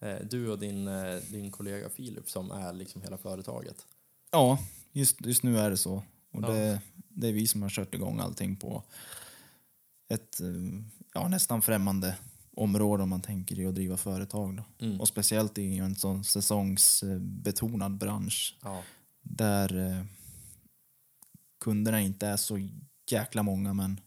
[0.00, 3.86] eh, du och din, eh, din kollega Filip som är liksom hela företaget.
[4.30, 4.58] Ja,
[4.92, 5.94] just, just nu är det så.
[6.30, 6.48] Och Ja.
[6.50, 8.82] det, det är vi som har kört igång allting på
[10.08, 10.46] ett eh,
[11.14, 12.16] ja, nästan främmande
[12.56, 14.56] område om man tänker i att driva företag.
[14.56, 14.86] Då.
[14.86, 15.00] Mm.
[15.00, 18.82] Och speciellt i en sån säsongsbetonad bransch Ja.
[19.22, 20.04] där eh,
[21.60, 22.68] kunderna inte är så
[23.12, 24.00] jäkla många men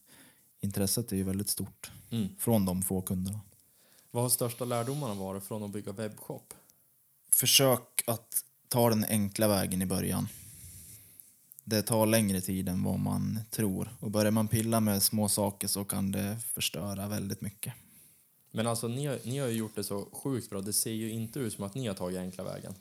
[0.60, 2.28] intresset är ju väldigt stort Mm.
[2.39, 3.39] från de få kunderna.
[4.12, 6.53] Vad har största lärdomarna varit från att bygga webbshop?
[7.34, 10.28] Försök att ta den enkla vägen i början.
[11.64, 13.95] Det tar längre tid än vad man tror.
[13.99, 17.74] Och börjar man pilla med små saker så kan det förstöra väldigt mycket.
[18.51, 20.62] Men alltså ni har, ni har ju gjort det så sjukt bra.
[20.62, 22.74] Det ser ju inte ut som att ni har tagit enkla vägen.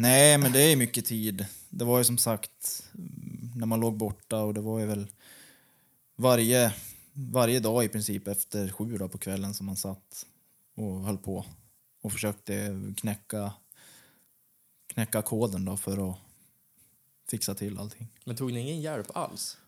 [0.00, 1.46] Nej, men det är mycket tid.
[1.68, 5.06] Det var ju som sagt mm, när man låg borta och det var ju väl
[6.16, 6.74] varje,
[7.12, 10.26] varje dag i princip efter sju då på kvällen som man satt
[10.76, 11.44] och höll på
[12.02, 13.52] och försökte knäcka,
[14.86, 16.18] knäcka koden då för att
[17.30, 18.08] fixa till allting.
[18.24, 19.58] Men tog ni ingen hjälp alls?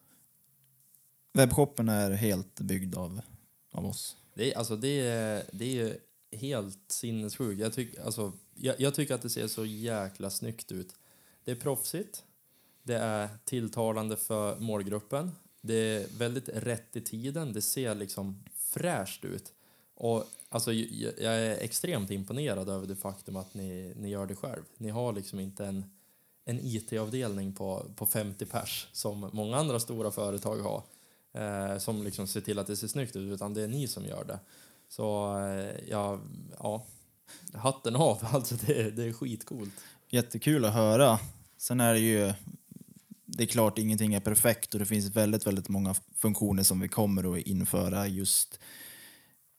[1.33, 3.21] Webbshoppen är helt byggd av,
[3.73, 4.17] av oss.
[4.35, 5.99] Det är, alltså det är, det är ju
[6.33, 7.61] helt sinnessjukt.
[7.61, 10.95] Jag, tyck, alltså, jag, jag tycker att det ser så jäkla snyggt ut.
[11.45, 12.25] Det är proffsigt.
[12.83, 15.33] Det är tilltalande för målgruppen.
[15.61, 17.53] Det är väldigt rätt i tiden.
[17.53, 19.53] Det ser liksom fräscht ut.
[19.95, 24.37] Och alltså, jag, jag är extremt imponerad över det faktum att ni, ni gör det
[24.37, 24.63] själv.
[24.77, 25.85] Ni har liksom inte en,
[26.45, 30.83] en IT-avdelning på, på 50 pers som många andra stora företag har
[31.33, 34.05] eh, som liksom ser till att det ser snyggt ut, utan det är ni som
[34.05, 34.39] gör det.
[34.91, 36.21] Så eh, ja,
[36.59, 36.85] ja,
[37.55, 39.75] hatten av, alltså det, det är skitcoolt.
[40.09, 41.19] Jättekul att höra.
[41.57, 42.33] Sen är det ju,
[43.27, 46.89] det är klart ingenting är perfekt och det finns väldigt, väldigt många funktioner som vi
[46.89, 48.61] kommer att införa just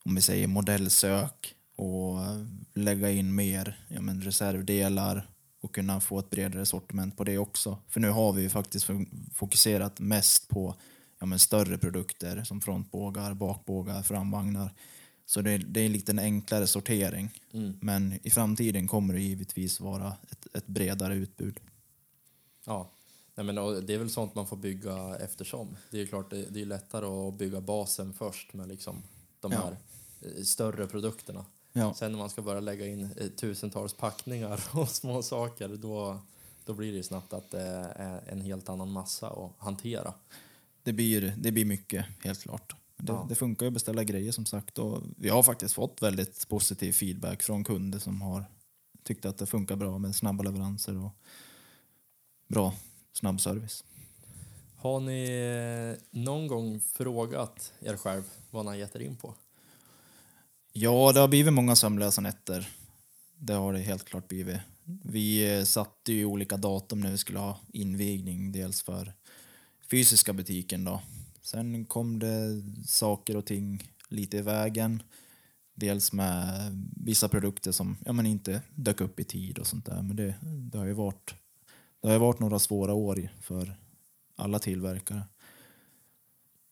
[0.06, 5.30] om vi säger modellsök och eh, lägga in mer ja, men reservdelar
[5.62, 7.78] och kunna få ett bredare sortiment på det också.
[7.88, 8.88] För nu har vi ju faktiskt
[9.34, 10.76] fokuserat mest på
[11.20, 14.74] ja, men större produkter som frontbågar, bakbågar, framvagnar.
[15.32, 17.30] Så det, det är en enklare sortering.
[17.54, 17.78] Mm.
[17.82, 21.60] Men i framtiden kommer det givetvis vara ett, ett bredare utbud.
[22.66, 22.92] Ja,
[23.36, 25.78] Nej, men, det är väl sånt man får bygga eftersom.
[25.90, 29.04] Det är ju klart, det, det är lättare att bygga basen först med liksom
[29.40, 29.78] de här
[30.22, 31.46] eh, större produkterna.
[31.74, 36.22] Ja, Sen när man ska börja lägga in eh, tusentals packningar och små saker, då,
[36.66, 37.62] då blir det ju snabbt att det
[37.96, 40.14] är en helt annan massa att hantera.
[40.84, 42.76] det blir, det blir mycket, helt klart.
[43.02, 43.26] Det, Ja.
[43.30, 46.92] det funkar ju att beställa grejer som sagt och vi har faktiskt fått väldigt positiv
[46.94, 48.46] feedback från kunder som har
[49.04, 51.12] tyckt att det funkar bra med snabba leveranser och
[52.48, 52.74] bra
[53.14, 53.84] snabb service.
[54.78, 55.24] Har ni
[55.94, 59.36] eh, någon gång frågat er själv vad ni har gett er in på?
[60.74, 62.70] Ja, det har blivit många sömnlösa nätter.
[63.38, 64.58] Det har det helt klart blivit.
[65.04, 69.14] Vi eh, satte ju olika datum när vi skulle ha invigning, dels för
[69.92, 71.02] fysiska butiken då.
[71.42, 75.04] Sen kom det saker och ting lite i vägen.
[75.76, 80.02] Dels med vissa produkter som ja, men inte dök upp i tid och sånt där.
[80.02, 81.36] Men det, det har ju varit,
[82.02, 83.76] det har varit några svåra år för
[84.36, 85.24] alla tillverkare.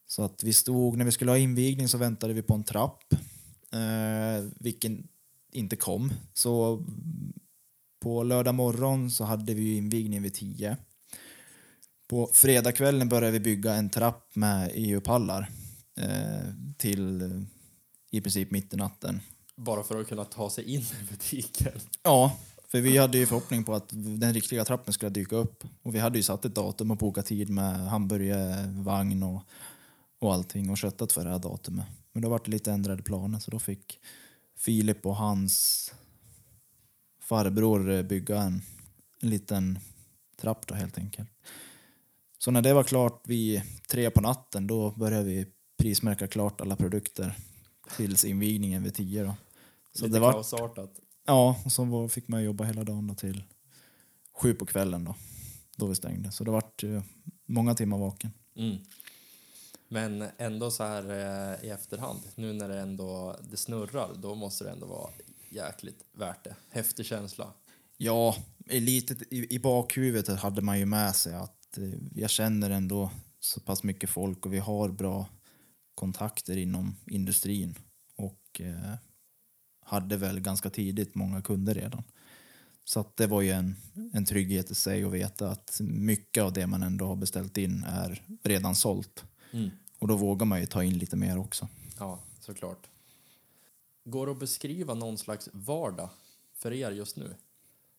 [0.07, 3.13] Så att vi stod, när vi skulle ha invigning så väntade vi på en trapp
[3.71, 5.07] eh, vilken
[5.51, 6.13] inte kom.
[6.33, 6.85] Så
[7.99, 10.77] på lördag morgon så hade vi invigning vid 10.
[12.09, 15.49] På fredagskvällen började vi bygga en trapp med EU-pallar
[15.97, 17.41] eh, till eh,
[18.11, 19.21] i princip mitt i natten.
[19.55, 21.71] Bara för att kunna ta sig in i butiken.
[22.03, 22.37] Ja,
[22.67, 25.63] för vi hade ju förhoppning på att den riktiga trappen skulle dyka upp.
[25.83, 29.41] Och vi hade ju satt ett datum och bokat tid med hamburgare, vagn och,
[30.19, 31.85] och allting och köttat för det här datumet.
[32.13, 33.99] Men då var det lite ändrade planer så då fick
[34.57, 35.93] Filip och hans
[37.21, 38.61] farbror bygga en,
[39.21, 39.79] en liten
[40.41, 41.29] trapp då helt enkelt.
[42.39, 46.75] Så när det var klart vid tre på natten, då började vi prismärka klart alla
[46.75, 47.37] produkter
[47.97, 49.23] tills invigningen vid tio.
[49.23, 49.35] Då.
[49.93, 50.91] Så Lite det var, kaosartat.
[51.25, 53.43] ja, och så fick man jobba hela dagen då till
[54.33, 55.15] sju på kvällen då,
[55.75, 56.31] då vi stängde.
[56.31, 56.83] Så det vart
[57.45, 58.31] många timmar vaken.
[58.55, 58.77] Mm.
[59.87, 64.63] Men ändå så här eh, i efterhand, nu när det ändå det snurrar, då måste
[64.63, 65.09] det ändå vara
[65.49, 66.55] jäkligt värt det.
[66.69, 67.53] Häftig känsla.
[67.97, 68.35] Ja,
[68.69, 73.11] i, litet, i, i bakhuvudet hade man ju med sig att eh, jag känner ändå
[73.39, 75.29] så pass mycket folk och vi har bra
[75.95, 77.75] kontakter inom industrin
[78.15, 78.93] och eh,
[79.85, 82.03] hade väl ganska tidigt många kunder redan.
[82.83, 83.75] Så det var ju en,
[84.13, 87.83] en trygghet i sig att veta att mycket av det man ändå har beställt in
[87.83, 89.25] är redan sålt.
[89.51, 89.69] Mm.
[89.99, 91.67] Och då vågar man ju ta in lite mer också.
[91.99, 92.87] Ja, såklart.
[94.03, 96.09] Går det att beskriva någon slags vardag
[96.55, 97.35] för er just nu?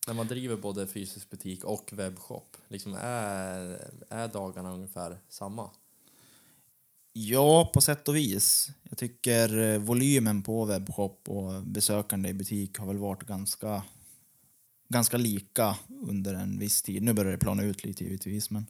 [0.07, 5.71] När man driver både fysisk butik och webbshop, liksom är, är dagarna ungefär samma?
[7.13, 8.71] Ja, på sätt och vis.
[8.83, 13.83] Jag tycker eh, volymen på webbshop och besökande i butik har väl varit ganska,
[14.89, 17.03] ganska lika under en viss tid.
[17.03, 18.67] Nu börjar det plana ut lite givetvis, men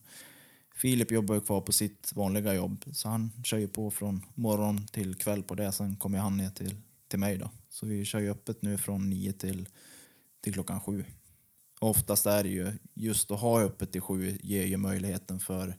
[0.75, 4.87] Filip jobbar ju kvar på sitt vanliga jobb, så han kör ju på från morgon
[4.87, 5.71] till kväll på det.
[5.71, 6.75] Sen kommer han ner till,
[7.07, 7.49] till mig då.
[7.69, 9.69] Så vi kör ju öppet nu från nio till,
[10.41, 11.05] till klockan sju.
[11.83, 15.77] Oftast är det ju, just att ha öppet till sju ger ju möjligheten för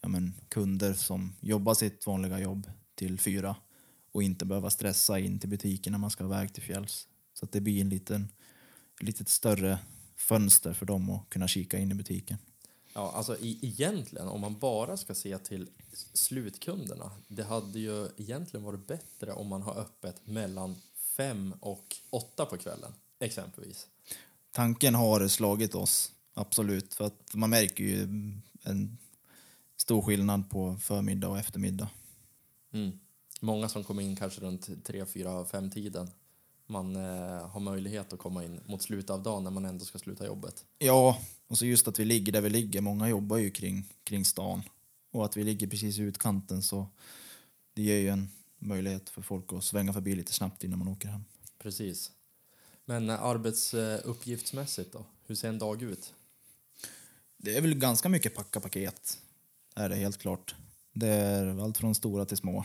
[0.00, 3.56] ja, men, kunder som jobbar sitt vanliga jobb till fyra
[4.12, 7.08] och inte behöva stressa in till butiken när man ska iväg till fjälls.
[7.32, 8.28] Så att det blir en liten,
[9.00, 9.78] litet större
[10.16, 12.38] fönster för dem att kunna kika in i butiken.
[12.94, 15.70] Ja, alltså i, egentligen, om man bara ska se till
[16.12, 20.76] slutkunderna, det hade ju egentligen varit bättre om man har öppet mellan
[21.16, 23.88] fem och åtta på kvällen, exempelvis.
[24.54, 26.94] Tanken har slagit oss, absolut.
[26.94, 28.02] För att man märker ju
[28.62, 28.98] en
[29.76, 31.88] stor skillnad på förmiddag och eftermiddag.
[32.72, 32.98] Mm.
[33.40, 36.10] Många som kommer in kanske runt tre, fyra, fem tiden.
[36.66, 39.98] Man eh, har möjlighet att komma in mot slutet av dagen när man ändå ska
[39.98, 40.64] sluta jobbet.
[40.78, 42.80] Ja, och så just att vi ligger där vi ligger.
[42.80, 44.62] Många jobbar ju kring, kring stan.
[45.10, 46.86] Och att vi ligger precis i utkanten så
[47.74, 48.28] det ger ju en
[48.58, 51.24] möjlighet för folk att svänga förbi lite snabbt innan man åker hem.
[51.58, 52.10] Precis.
[52.84, 55.06] Men eh, arbetsuppgiftsmässigt då?
[55.26, 56.14] Hur ser en dag ut?
[57.36, 59.18] Det är väl ganska mycket packa paket,
[59.74, 60.54] är det helt klart.
[60.92, 62.64] Det är allt från stora till små.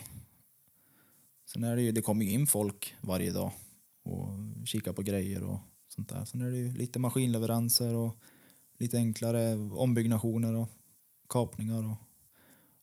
[1.45, 3.51] Sen är det ju, det kommer ju in folk varje dag
[4.03, 6.25] och kikar på grejer och sånt där.
[6.25, 8.17] Sen är det ju lite maskinleveranser och
[8.77, 10.69] lite enklare ombyggnationer och
[11.29, 11.97] kapningar och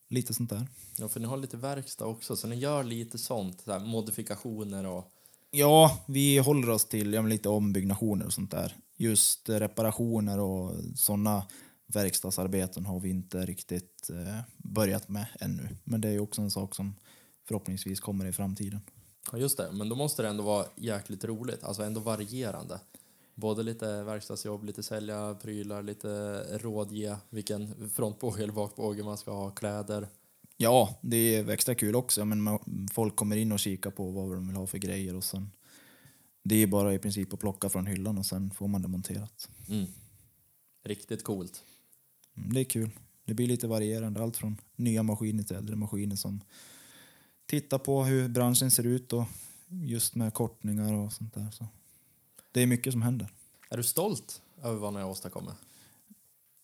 [0.07, 0.67] lite sånt där.
[0.97, 5.13] Ja, för ni har lite verkstad också, så ni gör lite sånt, så modifikationer och...
[5.51, 8.75] Ja, vi håller oss till ja, lite ombyggnationer och sånt där.
[8.97, 11.43] Just reparationer och sådana
[11.87, 15.69] verkstadsarbeten har vi inte riktigt eh, börjat med ännu.
[15.83, 16.95] Men det är ju också en sak som
[17.47, 18.81] förhoppningsvis kommer i framtiden.
[19.31, 19.71] Ja, just det.
[19.71, 22.79] Men då måste det ändå vara jäkligt roligt, alltså ändå varierande.
[23.35, 29.51] Både lite verkstadsjobb, lite sälja prylar, lite rådge vilken frontbåge eller bakbåge man ska ha,
[29.51, 30.07] kläder.
[30.57, 32.25] Ja, det är extra kul också.
[32.25, 32.59] Men
[32.91, 35.51] folk kommer in och kikar på vad de vill ha för grejer och sen
[36.43, 39.49] det är bara i princip att plocka från hyllan och sen får man det monterat.
[39.69, 39.85] Mm.
[40.83, 41.63] Riktigt coolt.
[42.37, 42.89] Mm, Det är kul.
[43.25, 44.23] Det blir lite varierande.
[44.23, 46.41] Allt från nya maskiner till äldre maskiner som
[47.45, 49.25] tittar på hur branschen ser ut och
[49.69, 51.51] just med kortningar och sånt där.
[51.51, 51.67] Så
[52.51, 53.27] det är mycket som händer.
[53.69, 55.55] Är du stolt över vad ni har åstadkommit?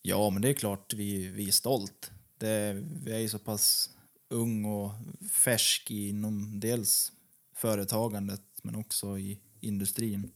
[0.01, 2.11] Ja, men det är klart vi, vi är stolt.
[2.43, 3.89] Det, eh, vi är ju så pass
[4.29, 4.91] ung och
[5.31, 7.11] färsk inom dels
[7.55, 10.31] företagandet men också i industrin.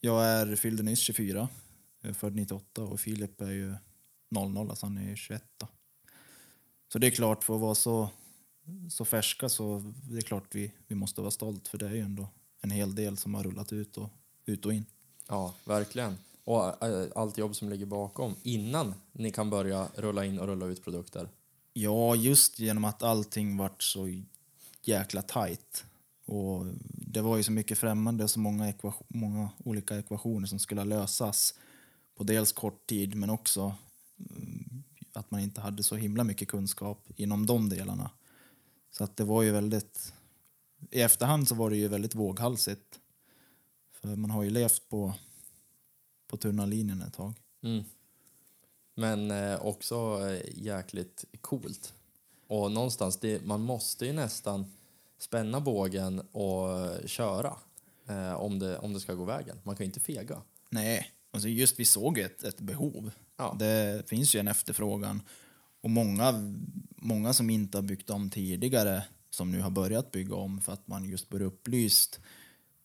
[0.00, 1.48] Jag är fyllde nyss 24,
[2.00, 3.74] jag är född 98 och Filip är ju
[4.30, 5.44] 00, alltså han är 21.
[5.56, 5.68] Då.
[6.92, 8.10] Så det är klart, för att vara så,
[8.90, 12.00] så färska så det är klart vi, vi måste vara stolt för det är ju
[12.00, 12.28] ändå
[12.60, 14.10] en hel del som har rullat ut och,
[14.44, 14.84] ut och in.
[15.28, 16.18] Ja, verkligen.
[16.50, 20.66] Och eh, allt jobb som ligger bakom innan ni kan börja rulla in och rulla
[20.66, 21.28] ut produkter.
[21.72, 24.22] Ja, just genom att allting vart så
[24.82, 25.84] jäkla tajt.
[26.24, 28.72] Och det var ju så mycket främmande och så många,
[29.08, 31.54] många olika ekvationer som skulle lösas
[32.16, 33.74] på dels kort tid men också
[34.18, 34.82] mm,
[35.12, 38.10] att man inte hade så himla mycket kunskap inom de delarna.
[38.90, 40.12] Så att det var ju väldigt...
[40.90, 43.00] I efterhand så var det ju väldigt våghalsigt.
[44.00, 45.14] För man har ju levt på,
[46.30, 47.34] på tunna linjen ett tag.
[47.62, 47.84] Mm.
[48.94, 51.94] Men eh, också eh, jäkligt coolt.
[52.46, 54.72] Och någonstans, det, man måste ju nästan
[55.18, 56.68] spänna bågen och
[57.06, 57.56] köra
[58.08, 59.58] eh, om, det, om det ska gå vägen.
[59.62, 60.42] Man kan ju inte fega.
[60.70, 63.10] Nej, alltså just vi såg ett, ett behov.
[63.36, 63.56] Ja.
[63.58, 65.22] Det finns ju en efterfrågan
[65.80, 66.54] Och många,
[66.96, 70.88] många som inte har byggt om tidigare som nu har börjat bygga om för att
[70.88, 72.20] man just blir upplyst.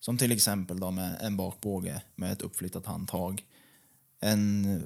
[0.06, 3.46] Som till exempel då med en bakbåge med ett uppflyttat handtag.
[4.20, 4.84] En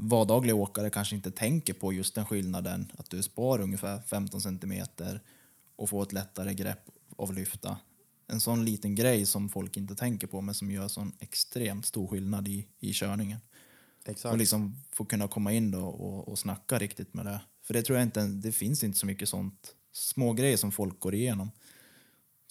[0.00, 5.20] vardaglig åkare kanske inte tänker på just den skillnaden att du spar ungefär 15 centimeter
[5.76, 7.76] och får ett lättare grepp av lyfta.
[8.26, 12.08] En sån liten grej som folk inte tänker på men som gör sån extremt stor
[12.08, 13.40] skillnad i, i körningen.
[14.04, 14.32] Exakt.
[14.32, 17.40] Och liksom få kunna komma in då och, och snacka riktigt med det.
[17.62, 21.00] För det tror jag inte, det finns inte så mycket sånt små grejer som folk
[21.00, 21.50] går igenom.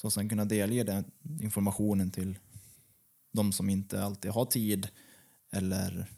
[0.01, 1.03] Så sen kunna delge den
[1.41, 2.39] informationen till
[3.31, 4.87] de som inte alltid har tid
[5.51, 6.11] eller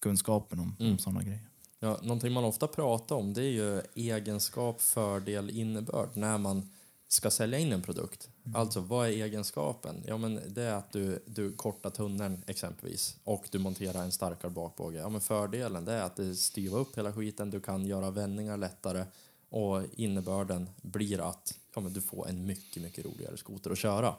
[0.00, 0.92] kunskapen om, Mm.
[0.92, 1.48] om sådana grejer.
[1.78, 6.70] Ja, någonting man ofta pratar om det är ju egenskap, fördel, innebörd när man
[7.08, 8.30] ska sälja in en produkt.
[8.54, 10.02] Alltså, vad är egenskapen?
[10.06, 14.50] Ja, men det är att du, du kortar tunneln exempelvis och du monterar en starkare
[14.50, 14.98] bakbåge.
[14.98, 18.56] Ja, men fördelen det är att det styvar upp hela skiten, du kan göra vändningar
[18.56, 19.04] lättare
[19.48, 24.14] och innebörden blir att ja, men du får en mycket, mycket roligare skoter att köra.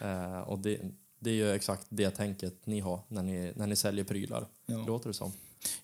[0.00, 0.80] Eh, och det,
[1.18, 4.46] det är ju exakt det tänket ni har när ni, när ni säljer prylar.
[4.66, 4.84] Ja.
[4.86, 5.32] Låter det som.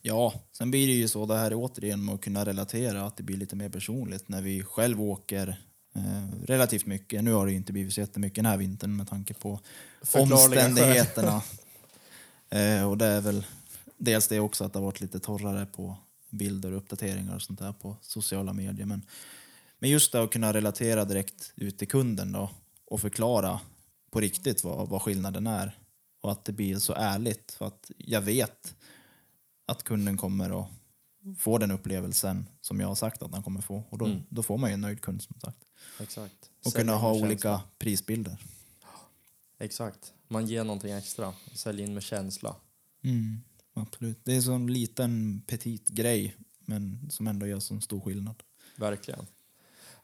[0.02, 3.16] Ja, sen blir det ju så det här är återigen med att kunna relatera, att
[3.16, 5.60] det blir lite mer personligt när vi själv åker
[5.94, 7.24] eh, relativt mycket.
[7.24, 9.60] Nu har det inte blivit så jättemycket den här vintern med tanke på
[10.14, 11.42] omständigheterna.
[12.50, 13.46] eh, och det är väl
[13.96, 15.96] dels det också att det har varit lite torrare på
[16.30, 18.86] bilder och uppdateringar och sånt där på sociala medier.
[18.86, 19.02] Men,
[19.78, 22.50] men just det att kunna relatera direkt ut till kunden då
[22.84, 23.60] och förklara
[24.10, 25.78] på riktigt vad, vad skillnaden är.
[26.20, 27.52] Och att det blir så ärligt.
[27.52, 28.74] För att jag vet
[29.66, 30.68] att kunden kommer att
[31.38, 33.84] få den upplevelsen som jag har sagt att han kommer få.
[33.90, 34.22] Och då, Mm.
[34.28, 35.58] då får man ju en nöjd kund som sagt.
[36.00, 36.50] Exakt.
[36.64, 37.62] Och Sälja kunna ha olika känsla.
[37.78, 38.36] prisbilder.
[39.58, 40.12] Exakt.
[40.28, 41.34] Man ger någonting extra.
[41.54, 42.56] Säljer in med känsla.
[43.04, 43.40] Mm,
[43.74, 44.20] absolut.
[44.24, 48.42] Det är en liten petit grej men som ändå gör så stor skillnad.
[48.76, 49.26] Verkligen.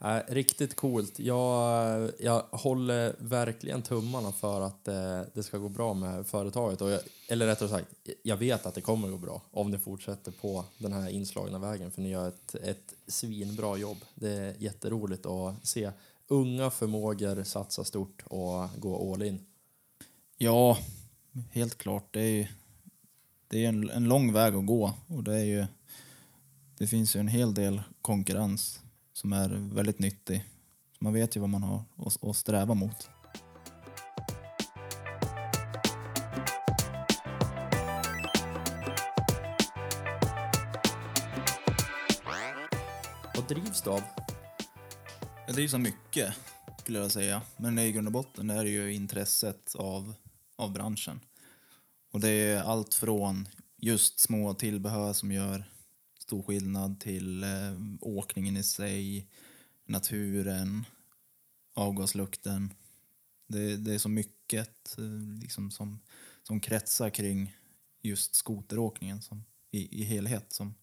[0.04, 1.18] Äh, riktigt coolt.
[1.18, 6.80] Jag, jag håller verkligen tummarna för att eh, det ska gå bra med företaget.
[6.80, 7.86] Och jag, eller rättare sagt,
[8.22, 11.90] jag vet att det kommer gå bra om ni fortsätter på den här inslagna vägen.
[11.90, 13.98] För ni gör ett, ett svinbra jobb.
[14.14, 15.90] Det är jätteroligt att se
[16.28, 19.46] unga förmågor satsa stort och gå all in.
[20.38, 20.78] Ja,
[21.50, 22.08] helt klart.
[22.10, 22.52] Det är,
[23.48, 25.66] det är en, en lång väg att gå och det är ju
[26.78, 28.81] det finns ju en hel del konkurrens
[29.12, 30.44] som är väldigt nyttig.
[30.98, 31.84] Man vet ju vad man har
[32.20, 33.10] att, sträva mot.
[43.34, 44.02] Vad drivs du av?
[45.46, 46.34] Jag drivs av mycket,
[46.78, 47.42] skulle jag säga.
[47.56, 50.14] Men i grund och botten är det ju intresset av,
[50.56, 51.20] av branschen.
[52.12, 55.64] Och det är allt från just små tillbehör som gör
[56.32, 59.28] stor skillnad till eh, åkningen i sig,
[59.84, 60.84] naturen,
[61.74, 62.74] avgaslukten.
[63.46, 66.00] Det, det är så mycket eh, liksom, som,
[66.42, 67.56] som kretsar kring
[68.02, 70.74] just skoteråkningen som, i, i helhet som,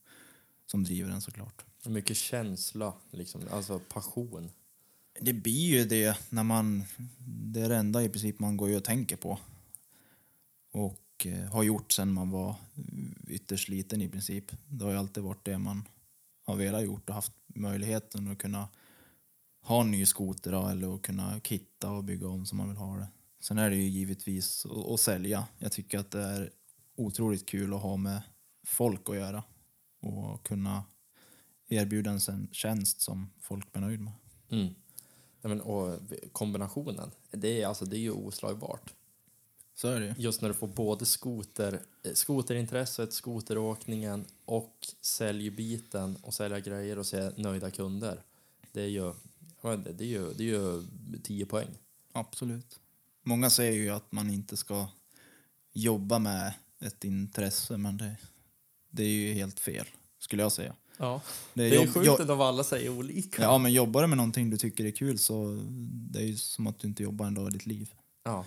[0.65, 1.65] som driver den såklart.
[1.85, 3.41] Mycket känsla, liksom.
[3.51, 4.51] alltså passion.
[5.19, 6.83] Det blir ju det när man...
[7.51, 9.39] Det är det enda i princip man går och tänker på.
[10.71, 12.55] Och och eh, har gjort sen man var
[13.27, 14.51] ytterst liten i princip.
[14.67, 15.87] Det har ju alltid varit det man
[16.45, 18.67] har velat gjort och haft möjligheten att kunna
[19.61, 22.77] ha en ny skoter då, eller att kunna kitta och bygga om som man vill
[22.77, 23.07] ha det.
[23.39, 25.47] Sen är det ju givetvis att, sälja.
[25.57, 26.51] Jag tycker att det är
[26.95, 28.21] otroligt kul att ha med
[28.63, 29.43] folk att göra
[29.99, 30.83] och kunna
[31.67, 34.13] erbjuda en tjänst som folk blir nöjd med.
[34.49, 34.65] Mm.
[35.41, 35.99] Nej, men, och
[36.31, 38.93] kombinationen, det är, alltså, det är ju oslagbart.
[39.81, 40.13] Så är det ju.
[40.17, 47.05] Just när du får både skoter, eh, skoterintresset, skoteråkningen och säljbiten och sälja grejer och
[47.05, 48.23] se nöjda kunder.
[48.71, 49.13] Det är ju,
[49.61, 50.83] det är ju, det är ju
[51.23, 51.67] 10 poäng.
[52.11, 52.79] Absolut.
[53.23, 54.87] Många säger ju att man inte ska
[55.73, 58.15] jobba med ett intresse, men det,
[58.89, 59.85] det är ju helt fel,
[60.19, 60.75] skulle jag säga.
[60.97, 61.21] Ja.
[61.53, 63.41] Det Det är jobb- sjukt att alla säger olika.
[63.41, 65.59] Ja, men jobbar du med någonting du tycker är kul så
[66.11, 67.93] det är ju som att du inte jobbar en dag i ditt liv.
[68.23, 68.45] Ja.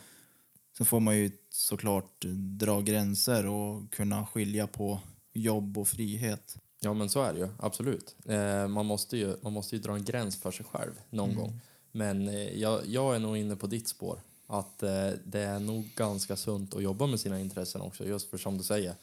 [0.77, 2.25] Sen får man ju såklart
[2.59, 5.01] dra gränser och kunna skilja på
[5.33, 6.57] jobb och frihet.
[6.81, 7.49] Ja, men så är det ju.
[7.59, 8.17] Absolut.
[8.25, 11.61] Eh, man, måste ju, man måste ju dra en gräns för sig själv någon gång.
[11.93, 14.21] Men eh, jag, jag är nog inne på ditt spår.
[14.47, 18.05] Att eh, det är nog ganska sunt att jobba med sina intressen också.
[18.05, 18.95] Just för som du säger,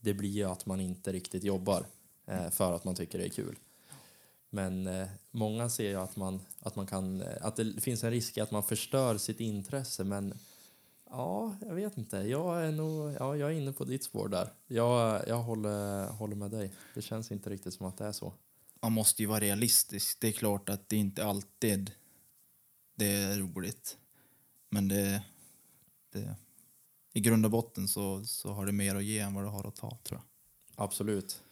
[0.00, 1.86] det blir ju att man inte riktigt jobbar
[2.26, 3.56] eh, för att man tycker det är kul.
[4.50, 8.10] Men eh, många ser ju att, man, att, man kan, eh, att det finns en
[8.10, 10.38] risk att man förstör sitt intresse men
[11.16, 12.16] Ja, jag vet inte.
[12.16, 14.52] Jag är nog ja, jag är inne på ditt spår där.
[14.66, 16.72] Jag, jag håller, håller med dig.
[16.94, 18.32] Det känns inte riktigt som att det är så.
[18.82, 20.20] Man måste ju vara realistisk.
[20.20, 21.92] Det är klart att det inte alltid
[22.94, 23.98] det är roligt.
[24.70, 25.22] Men det,
[26.12, 26.36] det,
[27.12, 29.68] i grund och botten så, så har det mer att ge än vad det har
[29.68, 30.24] att ta, tror jag.
[30.84, 31.42] Absolut.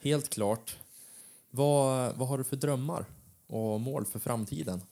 [0.00, 0.76] Helt klart.
[1.50, 3.06] Vad, vad har du för drömmar
[3.46, 4.82] och mål för framtiden?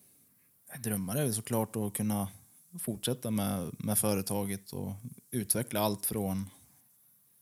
[0.78, 2.28] Drömmar är väl såklart att kunna
[2.78, 4.92] fortsätta med, med företaget och
[5.30, 6.50] utveckla allt från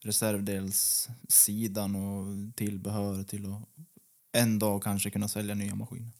[0.03, 3.69] reservdelssidan och tillbehör till att
[4.31, 6.11] en dag kanske kunna sälja nya maskiner.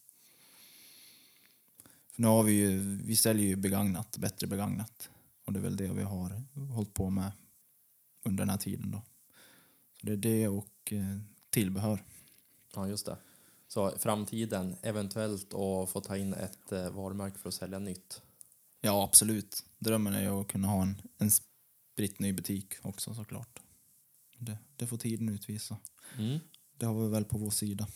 [2.12, 5.10] För nu har vi ju, vi säljer ju begagnat, bättre begagnat.
[5.46, 6.44] Och det är väl det vi har
[6.74, 7.32] hållit på med
[8.24, 9.02] under den här tiden då.
[10.00, 12.04] Så det är det och eh, tillbehör.
[12.76, 13.18] Ja, just det.
[13.68, 18.22] Så framtiden, eventuellt att få ta in ett eh, varumärke för att sälja nytt.
[18.86, 19.64] Ja, absolut.
[19.80, 23.60] Drömmen är ju att kunna ha en, en spritt ny butik också såklart.
[24.38, 25.78] Det, det får tiden utvisa.
[26.18, 26.40] Mm.
[26.78, 27.88] Det har vi väl på vår sida.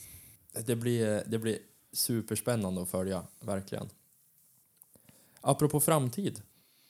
[0.65, 1.57] Det blir, det blir
[1.93, 3.89] superspännande att följa, verkligen.
[5.41, 6.41] Apropå framtid.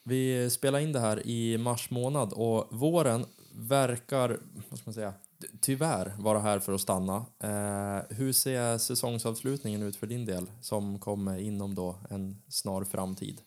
[0.04, 4.39] Vi spelar in det här i mars månad och våren verkar,
[4.70, 5.14] vad ska man säga,
[5.62, 7.26] tyvärr vara här för att stanna.
[7.39, 13.41] Eh, hur ser säsongsavslutningen ut för din del som kommer inom då en snar framtid?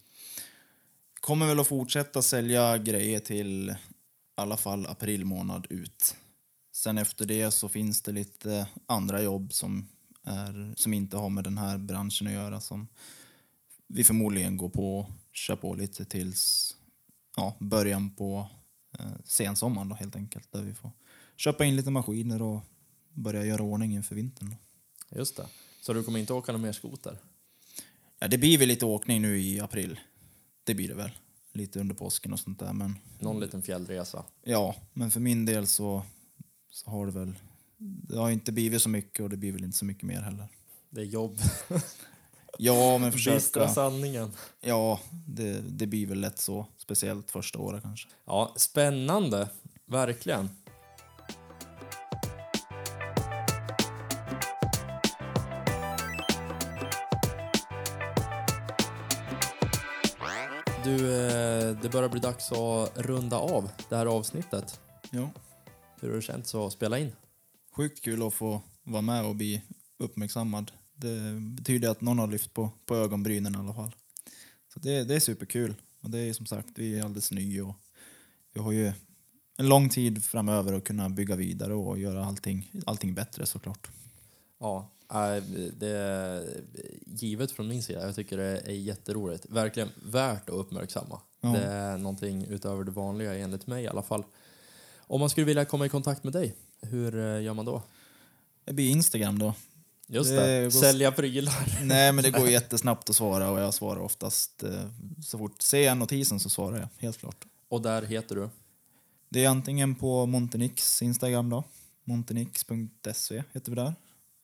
[1.23, 3.75] Kommer väl att fortsätta sälja grejer till i
[4.35, 6.17] alla fall april månad ut.
[6.73, 9.89] Sen efter det så finns det lite andra jobb som,
[10.23, 12.89] är, som inte har med den här branschen att göra som
[13.87, 16.75] vi förmodligen går på och kör på lite tills
[17.37, 18.49] ja, början på
[18.99, 20.53] eh, sensommaren då helt enkelt.
[20.53, 20.91] Där vi får
[21.37, 22.61] köpa in lite maskiner och
[23.13, 24.51] börja göra ordning inför vintern.
[24.51, 25.19] Då.
[25.19, 25.47] Just det.
[25.81, 27.19] Så du kommer inte åka någon mer skoter?
[28.19, 29.99] Ja, det blir väl lite åkning nu i april.
[30.65, 31.11] Det blir det väl.
[31.53, 32.73] Lite under påsken och sånt där.
[32.73, 34.25] Men Någon liten fjällresa?
[34.45, 36.03] ja, men för min del så,
[36.71, 37.35] så har det väl...
[37.79, 40.49] Det har inte blivit så mycket och det blir väl inte så mycket mer heller.
[40.91, 41.39] Det är jobb.
[42.59, 43.69] Ja, men Bistra försöka...
[43.69, 44.33] sanningen.
[44.61, 46.67] Ja, det, det blir väl lätt så.
[46.79, 48.09] Speciellt första året kanske.
[48.25, 49.49] Ja, spännande.
[49.87, 50.49] Verkligen.
[61.83, 64.81] Det börjar bli dags att runda av det här avsnittet.
[65.11, 65.31] Ja.
[66.01, 67.13] Hur har det känts att spela in?
[67.77, 69.63] Sjukt kul att få vara med och bli
[69.99, 70.73] uppmärksammad.
[70.95, 73.95] Det betyder att någon har lyft på, på ögonbrynen i alla fall.
[74.75, 75.75] Så det, det är superkul.
[76.03, 77.75] Och det är som sagt, vi är alldeles nya och
[78.55, 78.93] vi har ju
[79.57, 83.91] en lång tid framöver att kunna bygga vidare och göra allting, allting bättre såklart.
[84.61, 85.43] Ja, äh,
[85.79, 86.61] det är
[87.07, 88.07] givet från min sida.
[88.07, 89.47] Jag tycker det är jätteroligt.
[89.49, 91.21] Verkligen värt att uppmärksamma.
[91.45, 91.49] Ja.
[91.49, 94.25] Det är någonting utöver det vanliga enligt mig i alla fall.
[94.97, 97.83] Om man skulle vilja komma i kontakt med dig, hur eh, gör man då?
[98.65, 99.55] Det blir Instagram då.
[100.07, 101.79] Just Det det, sälja prylar.
[101.83, 104.89] Nej, men det går jättesnabbt att svara och jag svarar oftast eh,
[105.25, 107.45] så fort ser jag notisen så svarar jag, helt klart.
[107.69, 108.49] Och där heter du?
[109.29, 111.65] Det är antingen på Montenix Instagram då,
[112.05, 113.95] montenix.se heter vi där.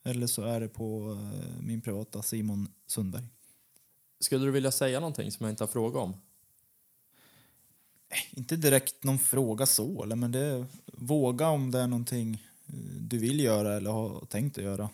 [0.04, 3.24] Eller så är det på eh, min privata Simon Sundberg.
[4.20, 6.14] Skulle du vilja säga någonting som jag inte har frågat om?
[8.30, 12.34] Inte direkt någon fråga så, eller, men det våga om det är någonting
[12.66, 14.90] eh, du vill göra eller har tänkt att göra.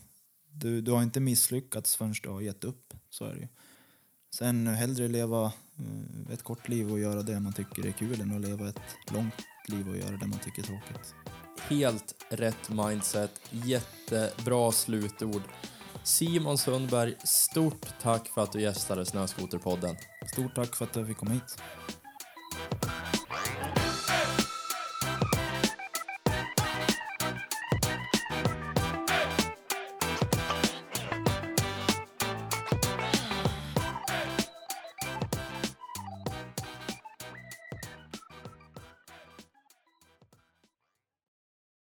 [0.51, 3.49] Du, du har inte misslyckats förrän du har gett upp, så är det ju.
[4.35, 5.45] Sen hellre leva
[5.79, 8.81] eh, ett kort liv och göra det man tycker är kul än att leva ett
[9.13, 9.35] långt
[9.69, 11.15] liv och göra det man tycker är tråkigt.
[11.69, 13.41] Helt rätt mindset.
[13.51, 15.43] Jättebra slutord.
[16.03, 19.97] Simon Sundberg, stort tack för att du gästade Snöskoterpodden.
[20.33, 21.57] Stort tack för att jag fick komma hit.